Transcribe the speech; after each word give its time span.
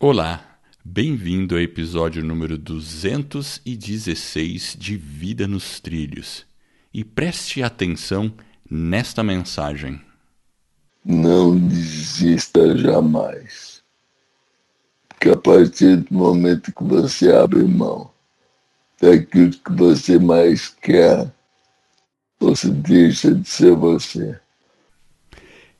Olá, 0.00 0.60
bem-vindo 0.84 1.56
ao 1.56 1.60
episódio 1.60 2.22
número 2.22 2.56
216 2.56 4.76
de 4.78 4.96
Vida 4.96 5.48
nos 5.48 5.80
Trilhos. 5.80 6.46
E 6.94 7.02
preste 7.02 7.64
atenção 7.64 8.32
nesta 8.70 9.24
mensagem. 9.24 10.00
Não 11.04 11.58
desista 11.58 12.78
jamais. 12.78 13.82
Porque 15.08 15.30
a 15.30 15.36
partir 15.36 15.96
do 15.96 16.14
momento 16.14 16.72
que 16.72 16.84
você 16.84 17.32
abre 17.32 17.64
mão 17.64 18.08
daquilo 19.02 19.50
que 19.50 19.72
você 19.72 20.16
mais 20.16 20.68
quer, 20.68 21.28
você 22.38 22.70
deixa 22.70 23.34
de 23.34 23.48
ser 23.48 23.74
você. 23.74 24.38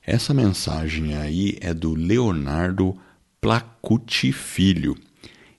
Essa 0.04 0.34
mensagem 0.34 1.16
aí 1.16 1.56
é 1.60 1.72
do 1.72 1.94
Leonardo 1.94 2.98
Placuti 3.40 4.32
Filho. 4.32 4.96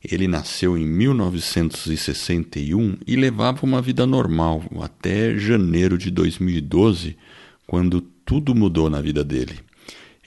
Ele 0.04 0.27
nasceu 0.27 0.77
em 0.77 0.85
1961 0.85 2.98
e 3.08 3.16
levava 3.16 3.66
uma 3.66 3.81
vida 3.81 4.05
normal 4.05 4.62
até 4.81 5.38
janeiro 5.38 5.98
de 5.98 6.12
2012, 6.12 7.16
quando 7.66 8.02
tudo 8.02 8.53
mudou 8.53 8.89
na 8.89 9.00
vida 9.02 9.23
dele. 9.23 9.59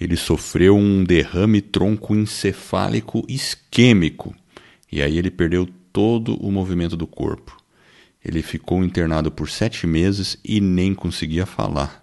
Ele 0.01 0.17
sofreu 0.17 0.75
um 0.77 1.05
derrame 1.05 1.61
troncoencefálico 1.61 3.23
isquêmico 3.29 4.35
e 4.91 5.03
aí 5.03 5.19
ele 5.19 5.31
perdeu 5.31 5.69
todo 5.93 6.37
o 6.37 6.51
movimento 6.51 6.97
do 6.97 7.07
corpo. 7.07 7.59
Ele 8.25 8.41
ficou 8.41 8.83
internado 8.83 9.31
por 9.31 9.51
sete 9.51 9.87
meses 9.87 10.39
e 10.45 10.61
nem 10.61 10.95
conseguia 10.95 11.45
falar. 11.45 12.03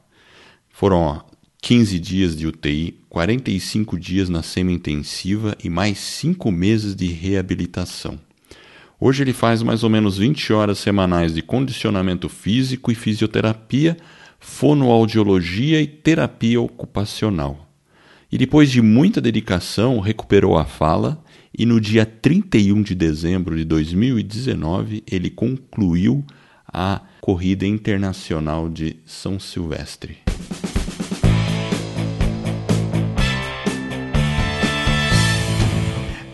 Foram 0.70 1.24
15 1.62 2.00
dias 2.00 2.36
de 2.36 2.48
UTI, 2.48 2.98
45 3.10 4.00
dias 4.00 4.30
na 4.30 4.42
semi-intensiva 4.42 5.56
e 5.64 5.70
mais 5.70 5.98
5 6.00 6.52
meses 6.52 6.96
de 6.96 7.08
reabilitação. 7.08 8.20
Hoje 9.00 9.24
ele 9.24 9.34
faz 9.34 9.62
mais 9.62 9.84
ou 9.84 9.90
menos 9.90 10.18
20 10.18 10.52
horas 10.52 10.80
semanais 10.80 11.34
de 11.34 11.42
condicionamento 11.42 12.28
físico 12.28 12.92
e 12.92 12.96
fisioterapia, 12.96 13.96
fonoaudiologia 14.40 15.82
e 15.82 15.88
terapia 15.88 16.60
ocupacional. 16.60 17.70
E 18.32 18.38
depois 18.38 18.72
de 18.72 18.82
muita 18.82 19.20
dedicação, 19.20 20.00
recuperou 20.00 20.58
a 20.58 20.66
fala 20.66 21.24
e 21.58 21.66
no 21.66 21.80
dia 21.80 22.06
31 22.06 22.82
de 22.82 22.96
dezembro 22.96 23.56
de 23.56 23.66
2019 23.66 25.04
ele 25.10 25.30
concluiu 25.30 26.24
a 26.68 27.02
Corrida 27.22 27.66
Internacional 27.66 28.70
de 28.70 28.98
São 29.06 29.40
Silvestre. 29.40 30.29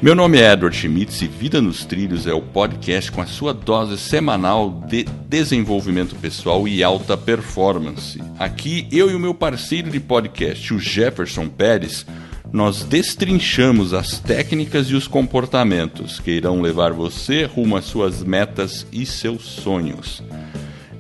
Meu 0.06 0.14
nome 0.14 0.38
é 0.38 0.54
Edward 0.54 0.78
Schmitz 0.78 1.24
e 1.24 1.28
Vida 1.28 1.60
nos 1.60 1.84
Trilhos 1.84 2.28
é 2.28 2.32
o 2.32 2.40
podcast 2.40 3.12
com 3.12 3.22
a 3.22 3.26
sua 3.26 3.56
dose 3.56 3.98
semanal 3.98 4.84
de 4.88 5.04
desenvolvimento 5.28 6.16
pessoal 6.18 6.68
e 6.68 6.84
alta 6.84 7.18
performance. 7.18 8.22
Aqui, 8.38 8.88
eu 8.92 9.10
e 9.10 9.16
o 9.16 9.20
meu 9.20 9.34
parceiro 9.34 9.90
de 9.90 10.00
podcast, 10.00 10.72
o 10.76 10.78
Jefferson 10.78 11.48
Pérez, 11.48 12.06
nós 12.54 12.84
destrinchamos 12.84 13.96
as 13.96 14.20
técnicas 14.20 14.92
e 14.92 14.94
os 14.94 15.08
comportamentos 15.08 16.20
que 16.20 16.30
irão 16.30 16.62
levar 16.62 16.94
você 16.94 17.46
rumo 17.46 17.76
às 17.76 17.86
suas 17.86 18.24
metas 18.24 18.86
e 18.92 19.08
seus 19.08 19.42
sonhos. 19.42 20.22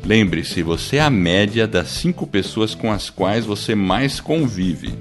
Lembre-se, 0.03 0.63
você 0.63 0.95
é 0.95 1.01
a 1.01 1.11
média 1.11 1.67
das 1.67 1.89
cinco 1.89 2.25
pessoas 2.25 2.73
com 2.73 2.91
as 2.91 3.11
quais 3.11 3.45
você 3.45 3.75
mais 3.75 4.19
convive. 4.19 4.95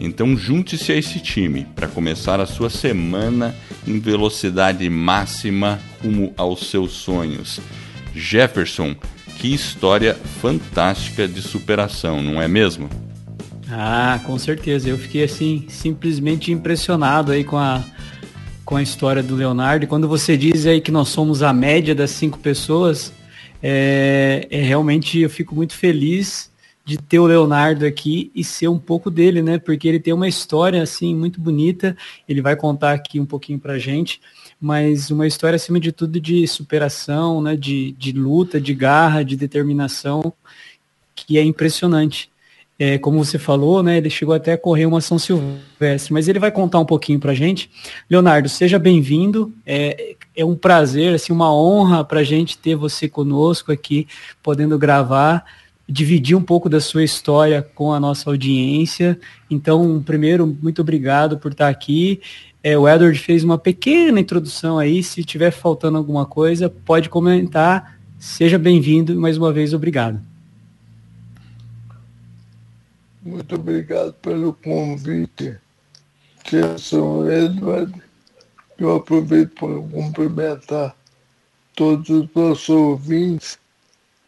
Então 0.00 0.36
junte-se 0.36 0.92
a 0.92 0.96
esse 0.96 1.20
time 1.20 1.66
para 1.74 1.88
começar 1.88 2.40
a 2.40 2.46
sua 2.46 2.68
semana 2.68 3.54
em 3.86 3.98
velocidade 3.98 4.88
máxima 4.88 5.80
rumo 6.02 6.32
aos 6.36 6.68
seus 6.70 6.92
sonhos. 6.92 7.60
Jefferson, 8.14 8.94
que 9.38 9.52
história 9.52 10.14
fantástica 10.40 11.28
de 11.28 11.42
superação, 11.42 12.22
não 12.22 12.40
é 12.40 12.48
mesmo? 12.48 12.88
Ah, 13.70 14.20
com 14.24 14.38
certeza. 14.38 14.88
Eu 14.88 14.98
fiquei 14.98 15.24
assim 15.24 15.66
simplesmente 15.68 16.52
impressionado 16.52 17.32
aí 17.32 17.44
com 17.44 17.58
a 17.58 17.82
com 18.64 18.76
a 18.76 18.82
história 18.82 19.22
do 19.22 19.34
Leonardo. 19.34 19.84
E 19.84 19.86
quando 19.86 20.08
você 20.08 20.36
diz 20.36 20.66
aí 20.66 20.80
que 20.80 20.90
nós 20.90 21.08
somos 21.08 21.42
a 21.42 21.52
média 21.52 21.94
das 21.94 22.10
cinco 22.10 22.38
pessoas, 22.38 23.12
é, 23.62 24.46
é 24.50 24.62
realmente 24.62 25.18
eu 25.18 25.28
fico 25.28 25.54
muito 25.54 25.74
feliz 25.74 26.50
de 26.84 26.98
ter 26.98 27.18
o 27.18 27.26
Leonardo 27.26 27.86
aqui 27.86 28.30
e 28.34 28.44
ser 28.44 28.68
um 28.68 28.78
pouco 28.78 29.10
dele, 29.10 29.40
né? 29.40 29.58
Porque 29.58 29.88
ele 29.88 29.98
tem 29.98 30.12
uma 30.12 30.28
história 30.28 30.82
assim 30.82 31.14
muito 31.14 31.40
bonita. 31.40 31.96
Ele 32.28 32.42
vai 32.42 32.54
contar 32.54 32.92
aqui 32.92 33.18
um 33.18 33.24
pouquinho 33.24 33.58
pra 33.58 33.78
gente, 33.78 34.20
mas 34.60 35.10
uma 35.10 35.26
história 35.26 35.56
acima 35.56 35.80
de 35.80 35.90
tudo 35.92 36.20
de 36.20 36.46
superação, 36.46 37.40
né? 37.40 37.56
De, 37.56 37.92
de 37.92 38.12
luta, 38.12 38.60
de 38.60 38.74
garra, 38.74 39.24
de 39.24 39.34
determinação, 39.34 40.32
que 41.14 41.38
é 41.38 41.42
impressionante. 41.42 42.30
É, 42.76 42.98
como 42.98 43.24
você 43.24 43.38
falou, 43.38 43.82
né? 43.82 43.96
Ele 43.96 44.10
chegou 44.10 44.34
até 44.34 44.52
a 44.52 44.58
correr 44.58 44.84
uma 44.84 45.00
São 45.00 45.18
Silvestre, 45.18 46.12
mas 46.12 46.28
ele 46.28 46.40
vai 46.40 46.50
contar 46.50 46.80
um 46.80 46.84
pouquinho 46.84 47.20
pra 47.20 47.32
gente. 47.32 47.70
Leonardo, 48.10 48.48
seja 48.48 48.78
bem-vindo. 48.78 49.54
É, 49.64 50.16
é 50.36 50.44
um 50.44 50.56
prazer, 50.56 51.14
assim, 51.14 51.32
uma 51.32 51.54
honra 51.54 52.04
pra 52.04 52.24
gente 52.24 52.58
ter 52.58 52.74
você 52.74 53.08
conosco 53.08 53.72
aqui, 53.72 54.06
podendo 54.42 54.76
gravar 54.76 55.44
dividir 55.88 56.36
um 56.36 56.42
pouco 56.42 56.68
da 56.68 56.80
sua 56.80 57.04
história 57.04 57.62
com 57.74 57.92
a 57.92 58.00
nossa 58.00 58.30
audiência. 58.30 59.18
Então, 59.50 60.02
primeiro, 60.02 60.46
muito 60.60 60.80
obrigado 60.80 61.38
por 61.38 61.52
estar 61.52 61.68
aqui. 61.68 62.20
É, 62.62 62.78
o 62.78 62.88
Edward 62.88 63.18
fez 63.18 63.44
uma 63.44 63.58
pequena 63.58 64.18
introdução 64.18 64.78
aí. 64.78 65.02
Se 65.02 65.22
tiver 65.22 65.50
faltando 65.50 65.98
alguma 65.98 66.24
coisa, 66.24 66.70
pode 66.70 67.08
comentar. 67.08 67.98
Seja 68.18 68.58
bem-vindo. 68.58 69.14
Mais 69.20 69.36
uma 69.36 69.52
vez, 69.52 69.74
obrigado. 69.74 70.20
Muito 73.22 73.54
obrigado 73.54 74.14
pelo 74.14 74.54
convite. 74.54 75.56
Gerson 76.46 77.30
Edward, 77.30 77.92
eu 78.78 78.96
aproveito 78.96 79.54
para 79.54 79.80
cumprimentar 79.80 80.94
todos 81.74 82.08
os 82.10 82.28
nossos 82.34 82.68
ouvintes 82.68 83.58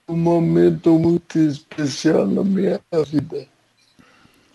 um 0.09 0.17
momento 0.17 0.97
muito 0.97 1.37
especial 1.37 2.28
na 2.28 2.44
minha 2.44 2.81
vida. 3.09 3.49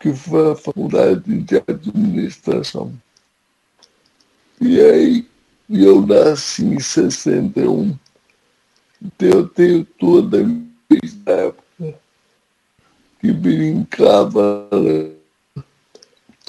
que 0.00 0.12
foi 0.12 0.52
a 0.52 0.56
faculdade 0.56 1.42
de 1.42 1.56
administração. 1.66 2.92
E 4.60 4.80
aí 4.80 5.26
eu 5.68 6.06
nasci 6.06 6.64
em 6.64 6.78
61, 6.78 7.98
então 9.02 9.28
eu 9.28 9.48
tenho 9.48 9.84
toda 9.84 10.40
a 10.40 10.44
minha 10.44 10.70
época 11.26 11.98
que 13.20 13.32
brincava 13.32 14.68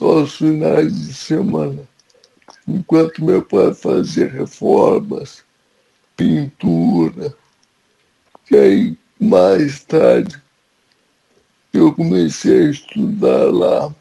aos 0.04 0.36
finais 0.36 1.08
de 1.08 1.14
semana, 1.14 1.88
enquanto 2.68 3.24
meu 3.24 3.42
pai 3.44 3.74
fazia 3.74 4.28
reformas, 4.28 5.44
pintura. 6.18 7.36
E 8.52 8.58
aí, 8.58 8.98
mais 9.20 9.84
tarde, 9.84 10.42
eu 11.74 11.94
comecei 11.94 12.68
a 12.68 12.70
estudar 12.70 13.52
lá. 13.54 13.94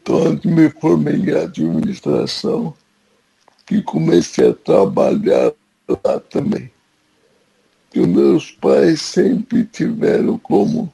Então, 0.00 0.40
me 0.44 0.70
formei 0.70 1.16
em 1.16 1.32
administração 1.32 2.74
e 3.70 3.82
comecei 3.82 4.50
a 4.50 4.54
trabalhar 4.54 5.52
lá 5.88 6.20
também. 6.30 6.70
E 7.94 8.00
meus 8.06 8.50
pais 8.50 9.02
sempre 9.02 9.64
tiveram 9.64 10.38
como 10.38 10.92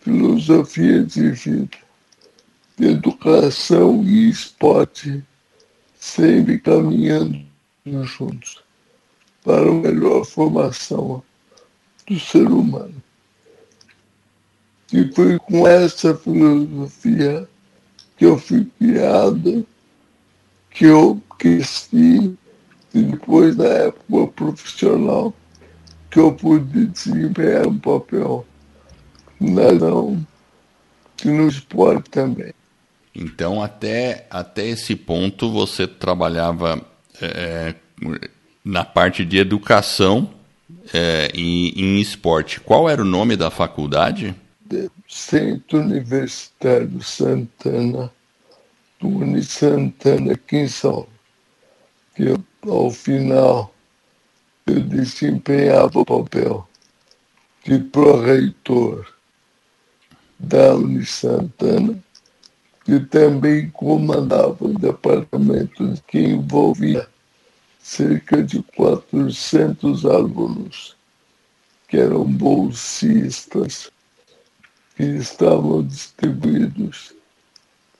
filosofia 0.00 1.04
de 1.04 1.30
vida, 1.30 1.78
educação 2.84 4.02
e 4.04 4.28
esporte, 4.28 5.22
sempre 5.94 6.58
caminhando 6.58 7.40
juntos 8.02 8.62
para 9.44 9.70
uma 9.70 9.90
melhor 9.90 10.24
formação 10.24 11.22
do 12.06 12.18
ser 12.18 12.46
humano. 12.46 12.94
E 14.92 15.10
foi 15.12 15.38
com 15.38 15.66
essa 15.66 16.14
filosofia 16.14 17.48
que 18.16 18.26
eu 18.26 18.38
fui 18.38 18.68
criado, 18.78 19.66
que 20.70 20.84
eu 20.84 21.20
cresci, 21.38 22.36
e 22.94 23.02
depois, 23.02 23.56
na 23.56 23.64
época 23.64 24.26
profissional, 24.32 25.34
que 26.10 26.18
eu 26.18 26.32
pude 26.34 26.86
desempenhar 26.86 27.66
um 27.66 27.78
papel 27.78 28.46
na 29.40 29.72
não 29.72 30.26
no 31.24 31.48
esporte 31.48 32.10
também. 32.10 32.52
Então, 33.14 33.62
até, 33.62 34.26
até 34.30 34.66
esse 34.68 34.96
ponto, 34.96 35.50
você 35.50 35.86
trabalhava 35.86 36.80
é, 37.20 37.74
na 38.64 38.84
parte 38.84 39.24
de 39.24 39.38
educação 39.38 40.30
é, 40.92 41.30
em, 41.34 41.68
em 41.78 42.00
esporte. 42.00 42.60
Qual 42.60 42.88
era 42.88 43.02
o 43.02 43.04
nome 43.04 43.36
da 43.36 43.50
faculdade? 43.50 44.34
Centro 45.06 45.80
Universitário 45.80 47.02
Santana, 47.02 48.10
do 48.98 49.42
Santana, 49.42 50.32
aqui 50.32 50.56
em 50.56 50.68
São. 50.68 51.06
Que 52.16 52.24
eu, 52.24 52.42
ao 52.66 52.90
final 52.90 53.74
eu 54.66 54.80
desempenhava 54.80 55.98
o 55.98 56.04
papel 56.04 56.68
de 57.64 57.78
pró-reitor 57.78 59.06
da 60.38 60.74
Uni 60.74 61.04
Santana, 61.04 61.98
que 62.84 63.00
também 63.00 63.70
comandava 63.70 64.64
o 64.64 64.78
departamento 64.78 65.94
que 66.06 66.18
envolvia 66.18 67.08
cerca 67.80 68.42
de 68.42 68.62
400 68.76 70.04
alunos 70.06 70.96
que 71.88 71.98
eram 71.98 72.24
bolsistas, 72.24 73.90
que 74.96 75.02
estavam 75.02 75.86
distribuídos 75.86 77.12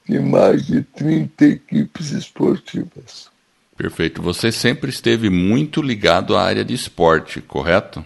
em 0.08 0.18
mais 0.18 0.66
de 0.66 0.82
30 0.82 1.44
equipes 1.44 2.10
esportivas. 2.10 3.30
Perfeito. 3.76 4.22
Você 4.22 4.50
sempre 4.50 4.90
esteve 4.90 5.28
muito 5.28 5.82
ligado 5.82 6.36
à 6.36 6.42
área 6.42 6.64
de 6.64 6.72
esporte, 6.72 7.40
correto? 7.40 8.04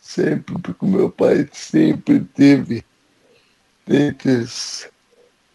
Sempre, 0.00 0.58
porque 0.58 0.84
meu 0.84 1.10
pai 1.10 1.48
sempre 1.52 2.20
teve 2.20 2.84
entre 3.86 4.46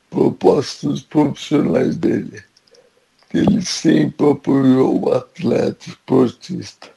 os 0.09 0.11
propósitos 0.11 1.03
profissionais 1.03 1.97
dele 1.97 2.43
ele 3.33 3.61
sempre 3.61 4.29
apoiou 4.31 5.05
o 5.05 5.13
atleta 5.13 5.89
esportista. 5.89 6.89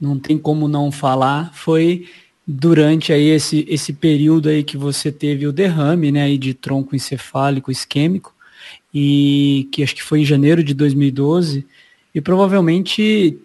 Não 0.00 0.18
tem 0.18 0.36
como 0.36 0.66
não 0.66 0.90
falar, 0.90 1.52
foi 1.54 2.08
durante 2.46 3.12
aí 3.12 3.28
esse, 3.28 3.66
esse 3.68 3.92
período 3.92 4.48
aí 4.48 4.64
que 4.64 4.76
você 4.76 5.12
teve 5.12 5.46
o 5.46 5.52
derrame, 5.52 6.10
né, 6.10 6.22
aí 6.22 6.38
de 6.38 6.54
tronco 6.54 6.96
encefálico 6.96 7.70
isquêmico, 7.70 8.34
e 9.00 9.68
que 9.70 9.84
acho 9.84 9.94
que 9.94 10.02
foi 10.02 10.22
em 10.22 10.24
janeiro 10.24 10.64
de 10.64 10.74
2012, 10.74 11.64
e 12.12 12.20
provavelmente 12.20 13.38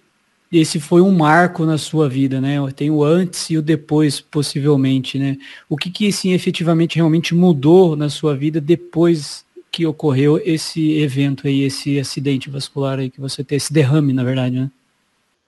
esse 0.52 0.80
foi 0.80 1.00
um 1.00 1.12
marco 1.12 1.64
na 1.64 1.78
sua 1.78 2.10
vida, 2.10 2.42
né? 2.42 2.56
Tem 2.76 2.90
o 2.90 3.04
antes 3.04 3.52
e 3.52 3.58
o 3.58 3.62
depois, 3.62 4.20
possivelmente, 4.20 5.20
né? 5.20 5.38
O 5.70 5.78
que 5.78 5.92
que, 5.92 6.12
sim, 6.12 6.34
efetivamente, 6.34 6.96
realmente 6.96 7.36
mudou 7.36 7.96
na 7.96 8.10
sua 8.10 8.36
vida 8.36 8.60
depois 8.60 9.46
que 9.72 9.86
ocorreu 9.86 10.42
esse 10.44 10.94
evento 10.94 11.48
aí, 11.48 11.62
esse 11.62 12.00
acidente 12.00 12.50
vascular 12.50 12.98
aí 12.98 13.12
que 13.12 13.22
você 13.22 13.44
teve, 13.44 13.58
esse 13.58 13.72
derrame, 13.72 14.12
na 14.12 14.24
verdade, 14.24 14.56
né? 14.56 14.72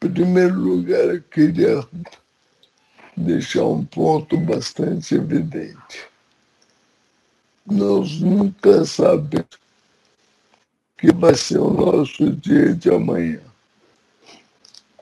Em 0.04 0.10
primeiro 0.10 0.60
lugar, 0.60 1.16
eu 1.16 1.22
queria 1.32 1.84
deixar 3.18 3.66
um 3.66 3.84
ponto 3.84 4.38
bastante 4.38 5.16
evidente. 5.16 6.06
Nós 7.66 8.20
nunca 8.20 8.86
sabemos 8.86 9.65
que 11.06 11.14
vai 11.14 11.36
ser 11.36 11.60
o 11.60 11.72
nosso 11.72 12.32
dia 12.32 12.74
de 12.74 12.90
amanhã. 12.90 13.40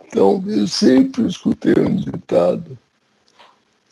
Então, 0.05 0.43
eu 0.47 0.67
sempre 0.67 1.25
escutei 1.25 1.73
um 1.79 1.95
ditado, 1.95 2.77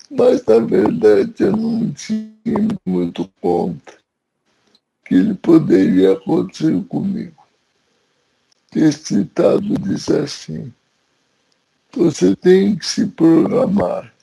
mas 0.10 0.46
na 0.46 0.60
verdade 0.60 1.34
eu 1.40 1.56
não 1.56 1.90
tinha 1.94 2.68
muito 2.86 3.30
conta 3.40 3.94
que 5.06 5.16
ele 5.16 5.34
poderia 5.36 6.12
acontecer 6.12 6.84
comigo. 6.90 7.42
Esse 8.76 9.24
ditado 9.24 9.80
diz 9.80 10.10
assim, 10.10 10.72
você 11.94 12.36
tem 12.36 12.76
que 12.76 12.86
se 12.86 13.08
programar 13.08 14.14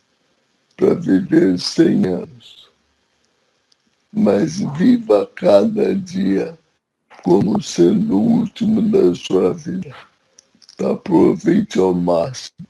para 0.76 0.92
viver 0.92 1.58
100 1.58 2.06
anos, 2.06 2.68
mas 4.12 4.58
viva 4.76 5.26
cada 5.34 5.94
dia 5.94 6.58
como 7.22 7.60
sendo 7.62 8.16
o 8.16 8.40
último 8.40 8.82
da 8.82 9.14
sua 9.14 9.52
vida 9.52 9.94
aproveite 10.78 11.78
ao 11.78 11.94
máximo. 11.94 12.66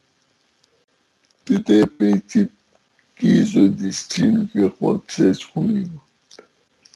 E 1.50 1.59
de 1.59 1.81
repente 1.81 2.50
quis 3.17 3.55
o 3.55 3.69
destino 3.69 4.47
que 4.49 4.64
acontecesse 4.64 5.47
comigo. 5.49 6.02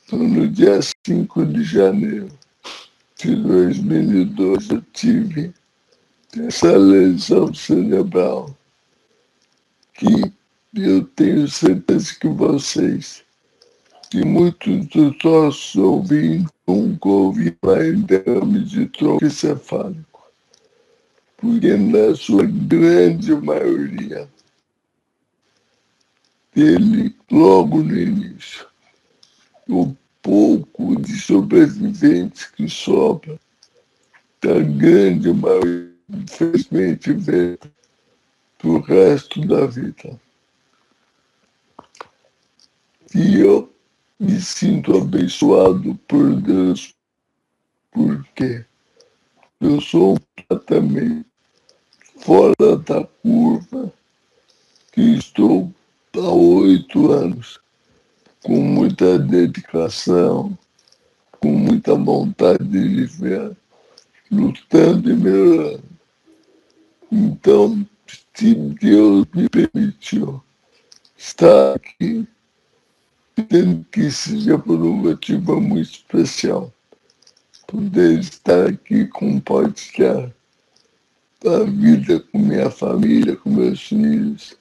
Então, 0.05 0.19
no 0.19 0.49
dia 0.49 0.79
5 1.07 1.47
de 1.47 1.63
janeiro 1.65 2.29
de 3.17 3.35
2012, 3.37 4.75
eu 4.75 4.83
tive 4.93 5.55
essa 6.39 6.77
lesão 6.77 7.53
cerebral 7.53 8.57
que 9.95 10.33
eu 10.75 11.05
tenho 11.05 11.49
certeza 11.49 12.15
que 12.15 12.29
vocês, 12.29 13.23
que 14.13 14.23
muitos 14.27 14.87
dos 14.89 15.17
nossos 15.25 15.75
ouvintes 15.75 16.53
nunca 16.69 17.09
ouviram 17.09 18.03
derrame 18.05 18.63
de 18.63 18.87
tronco 18.89 19.25
encefálico, 19.25 20.31
porque 21.39 21.75
na 21.79 22.15
sua 22.15 22.45
grande 22.45 23.35
maioria, 23.35 24.29
ele, 26.55 27.17
logo 27.31 27.83
no 27.83 27.97
início, 27.97 28.67
o 29.67 29.97
pouco 30.21 31.01
de 31.01 31.19
sobreviventes 31.19 32.45
que 32.49 32.69
sobra, 32.69 33.41
da 34.43 34.61
grande 34.61 35.33
maioria, 35.33 35.91
infelizmente, 36.11 37.15
vem 37.15 37.57
do 38.63 38.79
resto 38.79 39.41
da 39.47 39.65
vida. 39.65 40.21
E 43.15 43.41
eu 43.41 43.73
me 44.23 44.41
sinto 44.41 44.97
abençoado 44.97 45.97
por 46.07 46.41
Deus, 46.41 46.95
porque 47.91 48.65
eu 49.61 49.81
sou 49.81 50.17
completamente 50.49 51.27
fora 52.19 52.77
da 52.87 53.05
curva, 53.21 53.93
que 54.93 55.01
estou 55.17 55.73
há 56.15 56.31
oito 56.31 57.11
anos 57.11 57.59
com 58.45 58.61
muita 58.63 59.19
dedicação, 59.19 60.57
com 61.41 61.57
muita 61.57 61.97
vontade 61.97 62.63
de 62.63 62.79
viver, 62.79 63.57
lutando 64.31 65.11
e 65.11 65.17
melhorando. 65.17 65.83
Então, 67.11 67.85
se 68.35 68.55
Deus 68.55 69.27
me 69.35 69.49
permitiu 69.49 70.41
estar 71.17 71.75
aqui, 71.75 72.25
tendo 73.35 73.85
que 73.91 74.11
seja 74.11 74.59
por 74.59 74.81
um 74.81 74.97
motivo 74.97 75.61
muito 75.61 75.91
especial. 75.91 76.73
Poder 77.67 78.19
estar 78.19 78.69
aqui 78.69 79.07
compartilhar 79.07 80.31
a 81.45 81.65
vida 81.65 82.21
com 82.21 82.39
minha 82.39 82.71
família, 82.71 83.37
com 83.37 83.51
meus 83.51 83.83
filhos, 83.83 84.57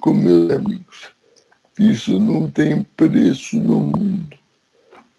com 0.00 0.12
meus 0.12 0.50
amigos. 0.50 1.08
Isso 1.78 2.18
não 2.18 2.50
tem 2.50 2.82
preço 2.82 3.56
no 3.56 3.80
mundo. 3.80 4.38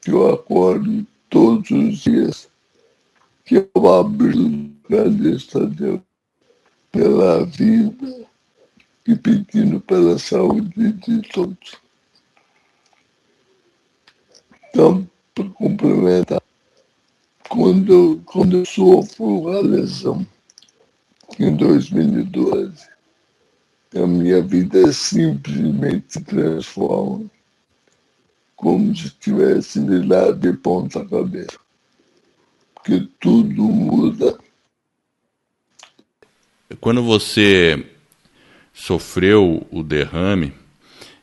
Eu 0.05 0.31
acordo 0.31 1.05
todos 1.29 1.71
os 1.71 1.99
dias 1.99 2.49
que 3.45 3.55
eu 3.55 3.87
abro 3.87 4.71
agradeço 4.91 5.57
a 5.57 5.65
Deus 5.65 6.01
pela 6.91 7.45
vida 7.45 8.27
e 9.07 9.15
pedindo 9.15 9.79
pela 9.79 10.19
saúde 10.19 10.91
de 10.93 11.21
todos. 11.29 11.80
Então, 14.71 15.05
para 15.35 15.49
complementar, 15.49 16.41
quando, 17.49 18.21
quando 18.25 18.59
eu 18.59 18.65
sofro 18.65 19.49
a 19.49 19.59
lesão 19.59 20.25
em 21.37 21.53
2012, 21.53 22.89
a 23.95 24.07
minha 24.07 24.41
vida 24.41 24.91
simplesmente 24.93 26.21
transforma 26.21 27.29
como 28.55 28.95
se 28.95 29.09
tivesse 29.09 29.83
virado 29.83 30.35
de 30.35 30.57
ponta 30.57 31.03
cabeça. 31.05 31.59
Porque 32.73 33.05
tudo 33.19 33.63
muda. 33.63 34.37
Quando 36.79 37.03
você 37.03 37.85
sofreu 38.73 39.67
o 39.69 39.83
derrame, 39.83 40.53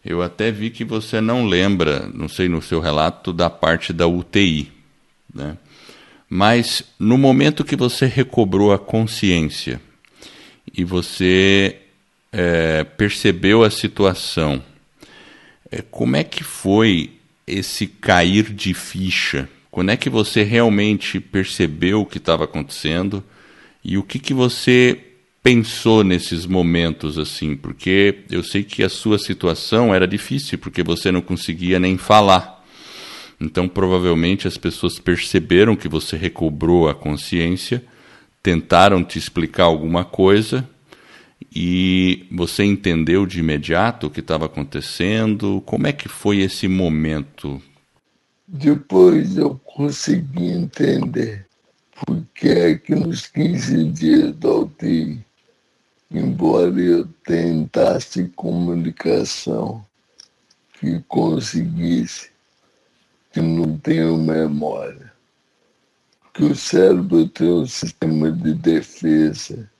eu 0.05 0.23
até 0.23 0.51
vi 0.51 0.71
que 0.71 0.85
você 0.85 1.21
não 1.21 1.47
lembra, 1.47 2.09
não 2.15 2.29
sei 2.29 2.49
no 2.49 2.63
seu 2.63 2.81
relato, 2.81 3.33
da 3.33 3.51
parte 3.51 3.93
da 3.93 4.07
UTI. 4.07 4.73
Né? 5.33 5.57
Mas 6.29 6.83
no 6.99 7.19
momento 7.19 7.65
que 7.65 7.77
você 7.77 8.07
recobrou 8.07 8.73
a 8.73 8.79
consciência 8.79 9.81
e 10.73 10.85
você 10.85 11.77
é, 12.33 12.85
percebeu 12.85 13.65
a 13.65 13.71
situação, 13.71 14.63
é, 15.71 15.83
como 15.83 16.17
é 16.17 16.25
que 16.25 16.45
foi 16.45 17.13
esse 17.47 17.87
cair 17.87 18.53
de 18.53 18.75
ficha? 18.75 19.49
Quando 19.71 19.91
é 19.91 19.97
que 19.97 20.11
você 20.11 20.43
realmente 20.43 21.21
percebeu 21.21 22.03
o 22.03 22.07
que 22.07 22.19
estava 22.19 22.45
acontecendo 22.45 23.23
e 23.85 23.97
o 23.97 24.03
que, 24.03 24.19
que 24.19 24.35
você 24.35 25.08
pensou 25.49 26.05
nesses 26.05 26.45
momentos 26.45 27.19
assim? 27.19 27.57
Porque 27.57 28.19
eu 28.31 28.43
sei 28.43 28.63
que 28.63 28.83
a 28.83 28.89
sua 28.91 29.19
situação 29.19 29.95
era 29.95 30.07
difícil, 30.07 30.59
porque 30.59 30.83
você 30.83 31.11
não 31.11 31.23
conseguia 31.23 31.81
nem 31.81 31.97
falar. 31.97 32.63
Então, 33.41 33.67
provavelmente 33.67 34.47
as 34.47 34.59
pessoas 34.59 34.99
perceberam 34.99 35.75
que 35.75 35.89
você 35.89 36.19
recobrou 36.19 36.87
a 36.87 36.95
consciência, 36.95 37.83
tentaram 38.43 39.03
te 39.03 39.19
explicar 39.19 39.65
alguma 39.65 40.05
coisa 40.05 40.69
e 41.51 42.27
você 42.31 42.63
entendeu 42.65 43.25
de 43.25 43.41
imediato 43.41 44.09
o 44.09 44.11
que 44.11 44.21
estava 44.21 44.45
acontecendo? 44.45 45.63
Como 45.65 45.87
é 45.87 45.95
que 45.95 46.11
foi 46.11 46.41
esse 46.41 46.69
momento? 46.69 47.59
Depois 48.47 49.39
eu 49.39 49.59
consegui 49.65 50.49
entender 50.49 51.47
por 52.05 52.23
que 52.35 52.49
é 52.49 52.75
que 52.75 52.95
nos 52.95 53.27
15 53.27 53.85
dias 53.85 54.37
da 54.37 54.51
UTI 54.51 55.27
embora 56.11 56.79
eu 56.81 57.07
tentasse 57.25 58.29
comunicação 58.29 59.85
que 60.81 61.01
conseguisse, 61.09 62.31
que 63.33 63.41
não 63.41 63.77
tenho 63.79 64.17
memória, 64.17 65.13
que 66.33 66.45
o 66.45 66.55
cérebro 66.55 67.29
tem 67.29 67.51
um 67.51 67.67
sistema 67.67 68.31
de 68.31 68.55
defesa. 68.55 69.71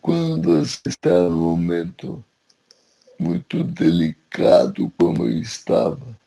Quando 0.00 0.58
você 0.58 0.80
está 0.86 1.10
num 1.28 1.56
momento 1.56 2.24
muito 3.18 3.62
delicado 3.62 4.92
como 4.98 5.24
eu 5.24 5.38
estava, 5.38 6.18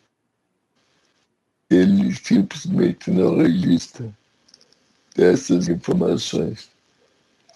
ele 1.69 2.15
simplesmente 2.15 3.11
não 3.11 3.37
registra 3.37 4.09
essas 5.17 5.67
informações. 5.67 6.69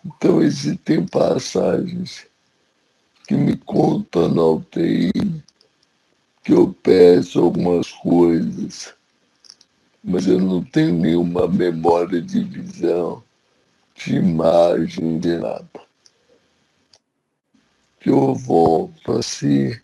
Então 0.06 0.42
existem 0.42 1.06
passagens 1.06 2.26
que 3.28 3.36
me 3.36 3.56
contam 3.56 4.28
na 4.30 4.44
UTI 4.44 5.12
que 6.44 6.54
eu 6.54 6.74
peço 6.82 7.40
algumas 7.40 7.92
coisas, 7.92 8.94
mas 10.04 10.26
eu 10.26 10.40
não 10.40 10.64
tenho 10.64 10.94
nenhuma 10.94 11.48
memória 11.48 12.20
de 12.22 12.44
visão, 12.44 13.24
de 13.96 14.16
imagem, 14.16 15.20
de 15.20 15.38
nada. 15.38 15.70
Que 18.00 18.10
eu 18.10 18.34
volto 18.34 19.12
assim, 19.12 19.80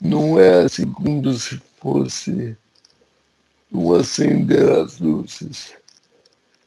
não 0.00 0.40
é 0.40 0.64
assim 0.64 0.90
como 0.90 1.32
se 1.32 1.62
fosse 1.80 2.56
um 3.72 3.94
acender 3.94 4.68
as 4.68 4.98
luzes, 4.98 5.74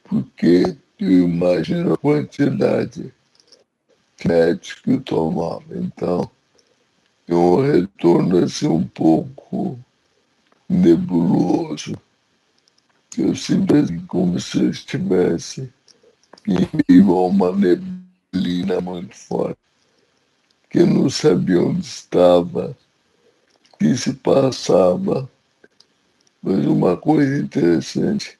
porque 0.05 0.77
eu 0.99 1.27
imagino 1.27 1.93
a 1.93 1.97
quantidade 1.97 3.13
que 4.17 4.91
eu 4.91 5.01
tomava. 5.01 5.63
Então, 5.71 6.29
um 7.29 7.61
retorno 7.61 8.43
assim 8.43 8.67
um 8.67 8.85
pouco 8.85 9.79
nebuloso. 10.67 11.93
Eu 13.17 13.35
simplesmente 13.35 14.05
como 14.05 14.39
se 14.39 14.59
eu 14.59 14.69
estivesse 14.69 15.71
em 16.47 16.67
meio 16.87 17.11
a 17.11 17.27
uma 17.27 17.51
neblina 17.51 18.81
muito 18.81 19.15
forte, 19.15 19.59
que 20.69 20.79
eu 20.79 20.87
não 20.87 21.09
sabia 21.09 21.61
onde 21.61 21.85
estava, 21.85 22.77
o 23.73 23.77
que 23.77 23.95
se 23.95 24.13
passava. 24.13 25.29
Mas 26.41 26.65
uma 26.65 26.95
coisa 26.95 27.37
interessante, 27.37 28.39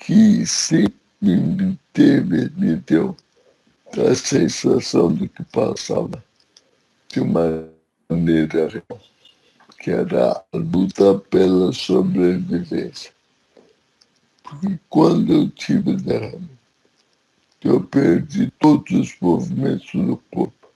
que 0.00 0.46
sempre 0.46 0.97
me 1.20 1.78
teve, 1.92 2.50
me 2.56 2.76
deu 2.76 3.16
a 3.92 4.14
sensação 4.14 5.12
do 5.12 5.28
que 5.28 5.42
passava 5.44 6.22
de 7.08 7.20
uma 7.20 7.68
maneira 8.08 8.68
real, 8.68 9.00
que 9.80 9.90
era 9.90 10.32
a 10.32 10.56
luta 10.56 11.18
pela 11.30 11.72
sobrevivência. 11.72 13.12
Porque 14.42 14.78
quando 14.88 15.32
eu 15.32 15.50
tive 15.50 15.96
derrame, 15.96 16.50
eu 17.62 17.82
perdi 17.82 18.50
todos 18.58 18.92
os 18.92 19.16
movimentos 19.20 19.90
do 19.92 20.16
corpo. 20.30 20.68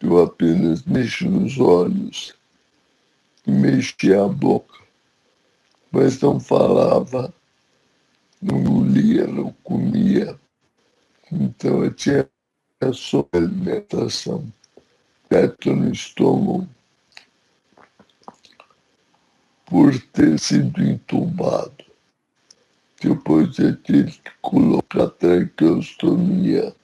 Eu 0.00 0.22
apenas 0.22 0.82
mexo 0.82 1.28
nos 1.28 1.58
olhos 1.58 2.34
mexia 3.46 4.24
a 4.24 4.28
boca, 4.28 4.78
mas 5.90 6.20
não 6.20 6.40
falava, 6.40 7.32
não 8.44 8.60
engolia, 8.60 9.26
não 9.26 9.52
comia. 9.64 10.38
Então 11.32 11.82
eu 11.82 11.92
tinha 11.94 12.28
a 12.80 12.92
sua 12.92 13.26
alimentação, 13.32 14.46
teto 15.30 15.74
no 15.74 15.90
estômago, 15.90 16.68
por 19.64 19.98
ter 20.12 20.38
sido 20.38 20.82
entubado. 20.82 21.84
Depois 23.00 23.58
eu 23.58 23.74
tive 23.76 24.12
que 24.12 24.30
colocar 24.42 25.08
traqueostomia, 25.08 26.74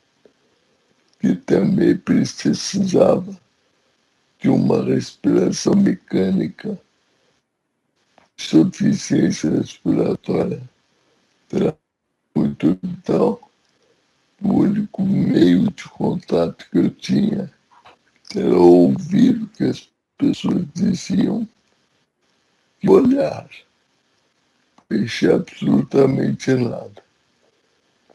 que 1.21 1.37
também 1.37 1.97
precisava 1.97 3.38
de 4.38 4.49
uma 4.49 4.83
respiração 4.83 5.75
mecânica, 5.76 6.81
suficiência 8.38 9.50
respiratória. 9.50 10.69
Era 11.52 11.76
muito 12.35 12.78
então, 12.83 13.38
o 14.42 14.52
único 14.54 15.02
meio 15.02 15.71
de 15.71 15.85
contato 15.85 16.69
que 16.71 16.78
eu 16.78 16.90
tinha 16.90 17.52
era 18.35 18.57
ouvir 18.57 19.42
o 19.42 19.49
que 19.49 19.64
as 19.64 19.88
pessoas 20.16 20.64
diziam 20.75 21.47
e 22.83 22.88
olhar. 22.88 23.49
Fechei 24.88 25.33
absolutamente 25.33 26.54
nada. 26.54 27.02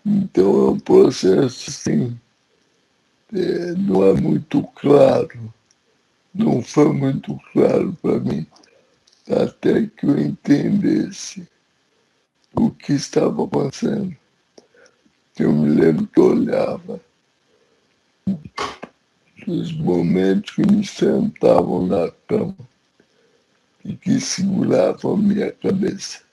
Então 0.05 0.67
é 0.67 0.71
um 0.71 0.79
processo 0.79 1.69
assim, 1.69 2.19
é, 3.33 3.73
não 3.73 4.03
é 4.03 4.13
muito 4.13 4.63
claro 4.75 5.53
não 6.35 6.61
foi 6.61 6.91
muito 6.91 7.39
claro 7.53 7.93
para 8.01 8.19
mim 8.19 8.45
até 9.29 9.87
que 9.87 10.05
eu 10.05 10.19
entendesse 10.19 11.47
o 12.57 12.71
que 12.71 12.93
estava 12.93 13.47
passando. 13.47 14.15
Eu 15.37 15.51
me 15.51 15.69
lembro 15.69 16.07
que 16.07 16.19
eu 16.19 16.25
olhava 16.25 17.01
os 19.47 19.71
momentos 19.73 20.55
que 20.55 20.61
me 20.61 20.85
sentavam 20.85 21.85
na 21.85 22.09
cama 22.27 22.55
e 23.83 23.95
que 23.95 24.19
seguravam 24.19 25.13
a 25.13 25.17
minha 25.17 25.51
cabeça 25.51 26.23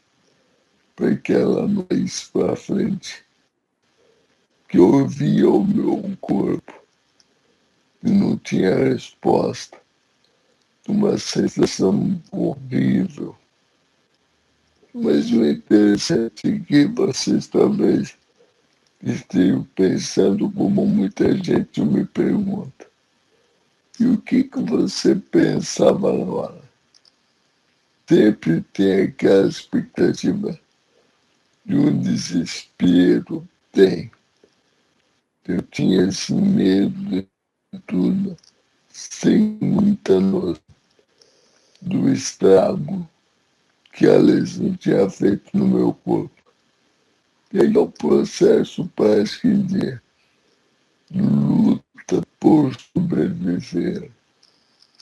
para 0.94 1.16
que 1.16 1.32
ela 1.32 1.66
não 1.66 1.86
para 2.32 2.56
frente, 2.56 3.24
que 4.68 4.78
eu 4.78 4.92
ouvia 4.92 5.50
o 5.50 5.64
meu 5.64 6.16
corpo 6.20 6.72
e 8.02 8.10
não 8.10 8.36
tinha 8.36 8.74
resposta 8.74 9.82
uma 10.88 11.16
sensação 11.18 12.20
horrível. 12.30 13.36
Mas 14.94 15.30
o 15.30 15.42
interessante 15.46 16.48
é 16.48 16.58
que 16.58 16.84
vocês 16.84 17.46
talvez 17.46 18.14
estejam 19.02 19.64
pensando 19.74 20.50
como 20.50 20.86
muita 20.86 21.34
gente 21.34 21.80
me 21.80 22.04
pergunta. 22.04 22.86
E 23.98 24.04
o 24.04 24.18
que, 24.18 24.44
que 24.44 24.60
você 24.60 25.14
pensava 25.16 26.12
na 26.12 26.24
hora? 26.24 26.62
Sempre 28.06 28.60
tem 28.74 29.04
aquela 29.04 29.48
expectativa 29.48 30.60
de 31.64 31.74
um 31.74 31.98
desespero. 31.98 33.48
Tem. 33.72 34.10
Eu 35.48 35.62
tinha 35.62 36.08
esse 36.08 36.34
medo 36.34 36.92
de 37.10 37.26
tudo, 37.86 38.36
sem 38.90 39.56
muita 39.58 40.20
noção 40.20 40.60
do 41.80 42.10
estrago 42.10 43.08
que 43.92 44.06
a 44.06 44.16
lesão 44.16 44.74
tinha 44.74 45.08
feito 45.08 45.56
no 45.56 45.68
meu 45.68 45.92
corpo. 45.92 46.42
E 47.52 47.60
aí 47.60 47.76
o 47.76 47.88
processo 47.88 48.90
parece 48.96 49.40
que 49.40 49.54
de 49.54 50.00
luta 51.14 52.22
por 52.40 52.74
sobreviver, 52.74 54.10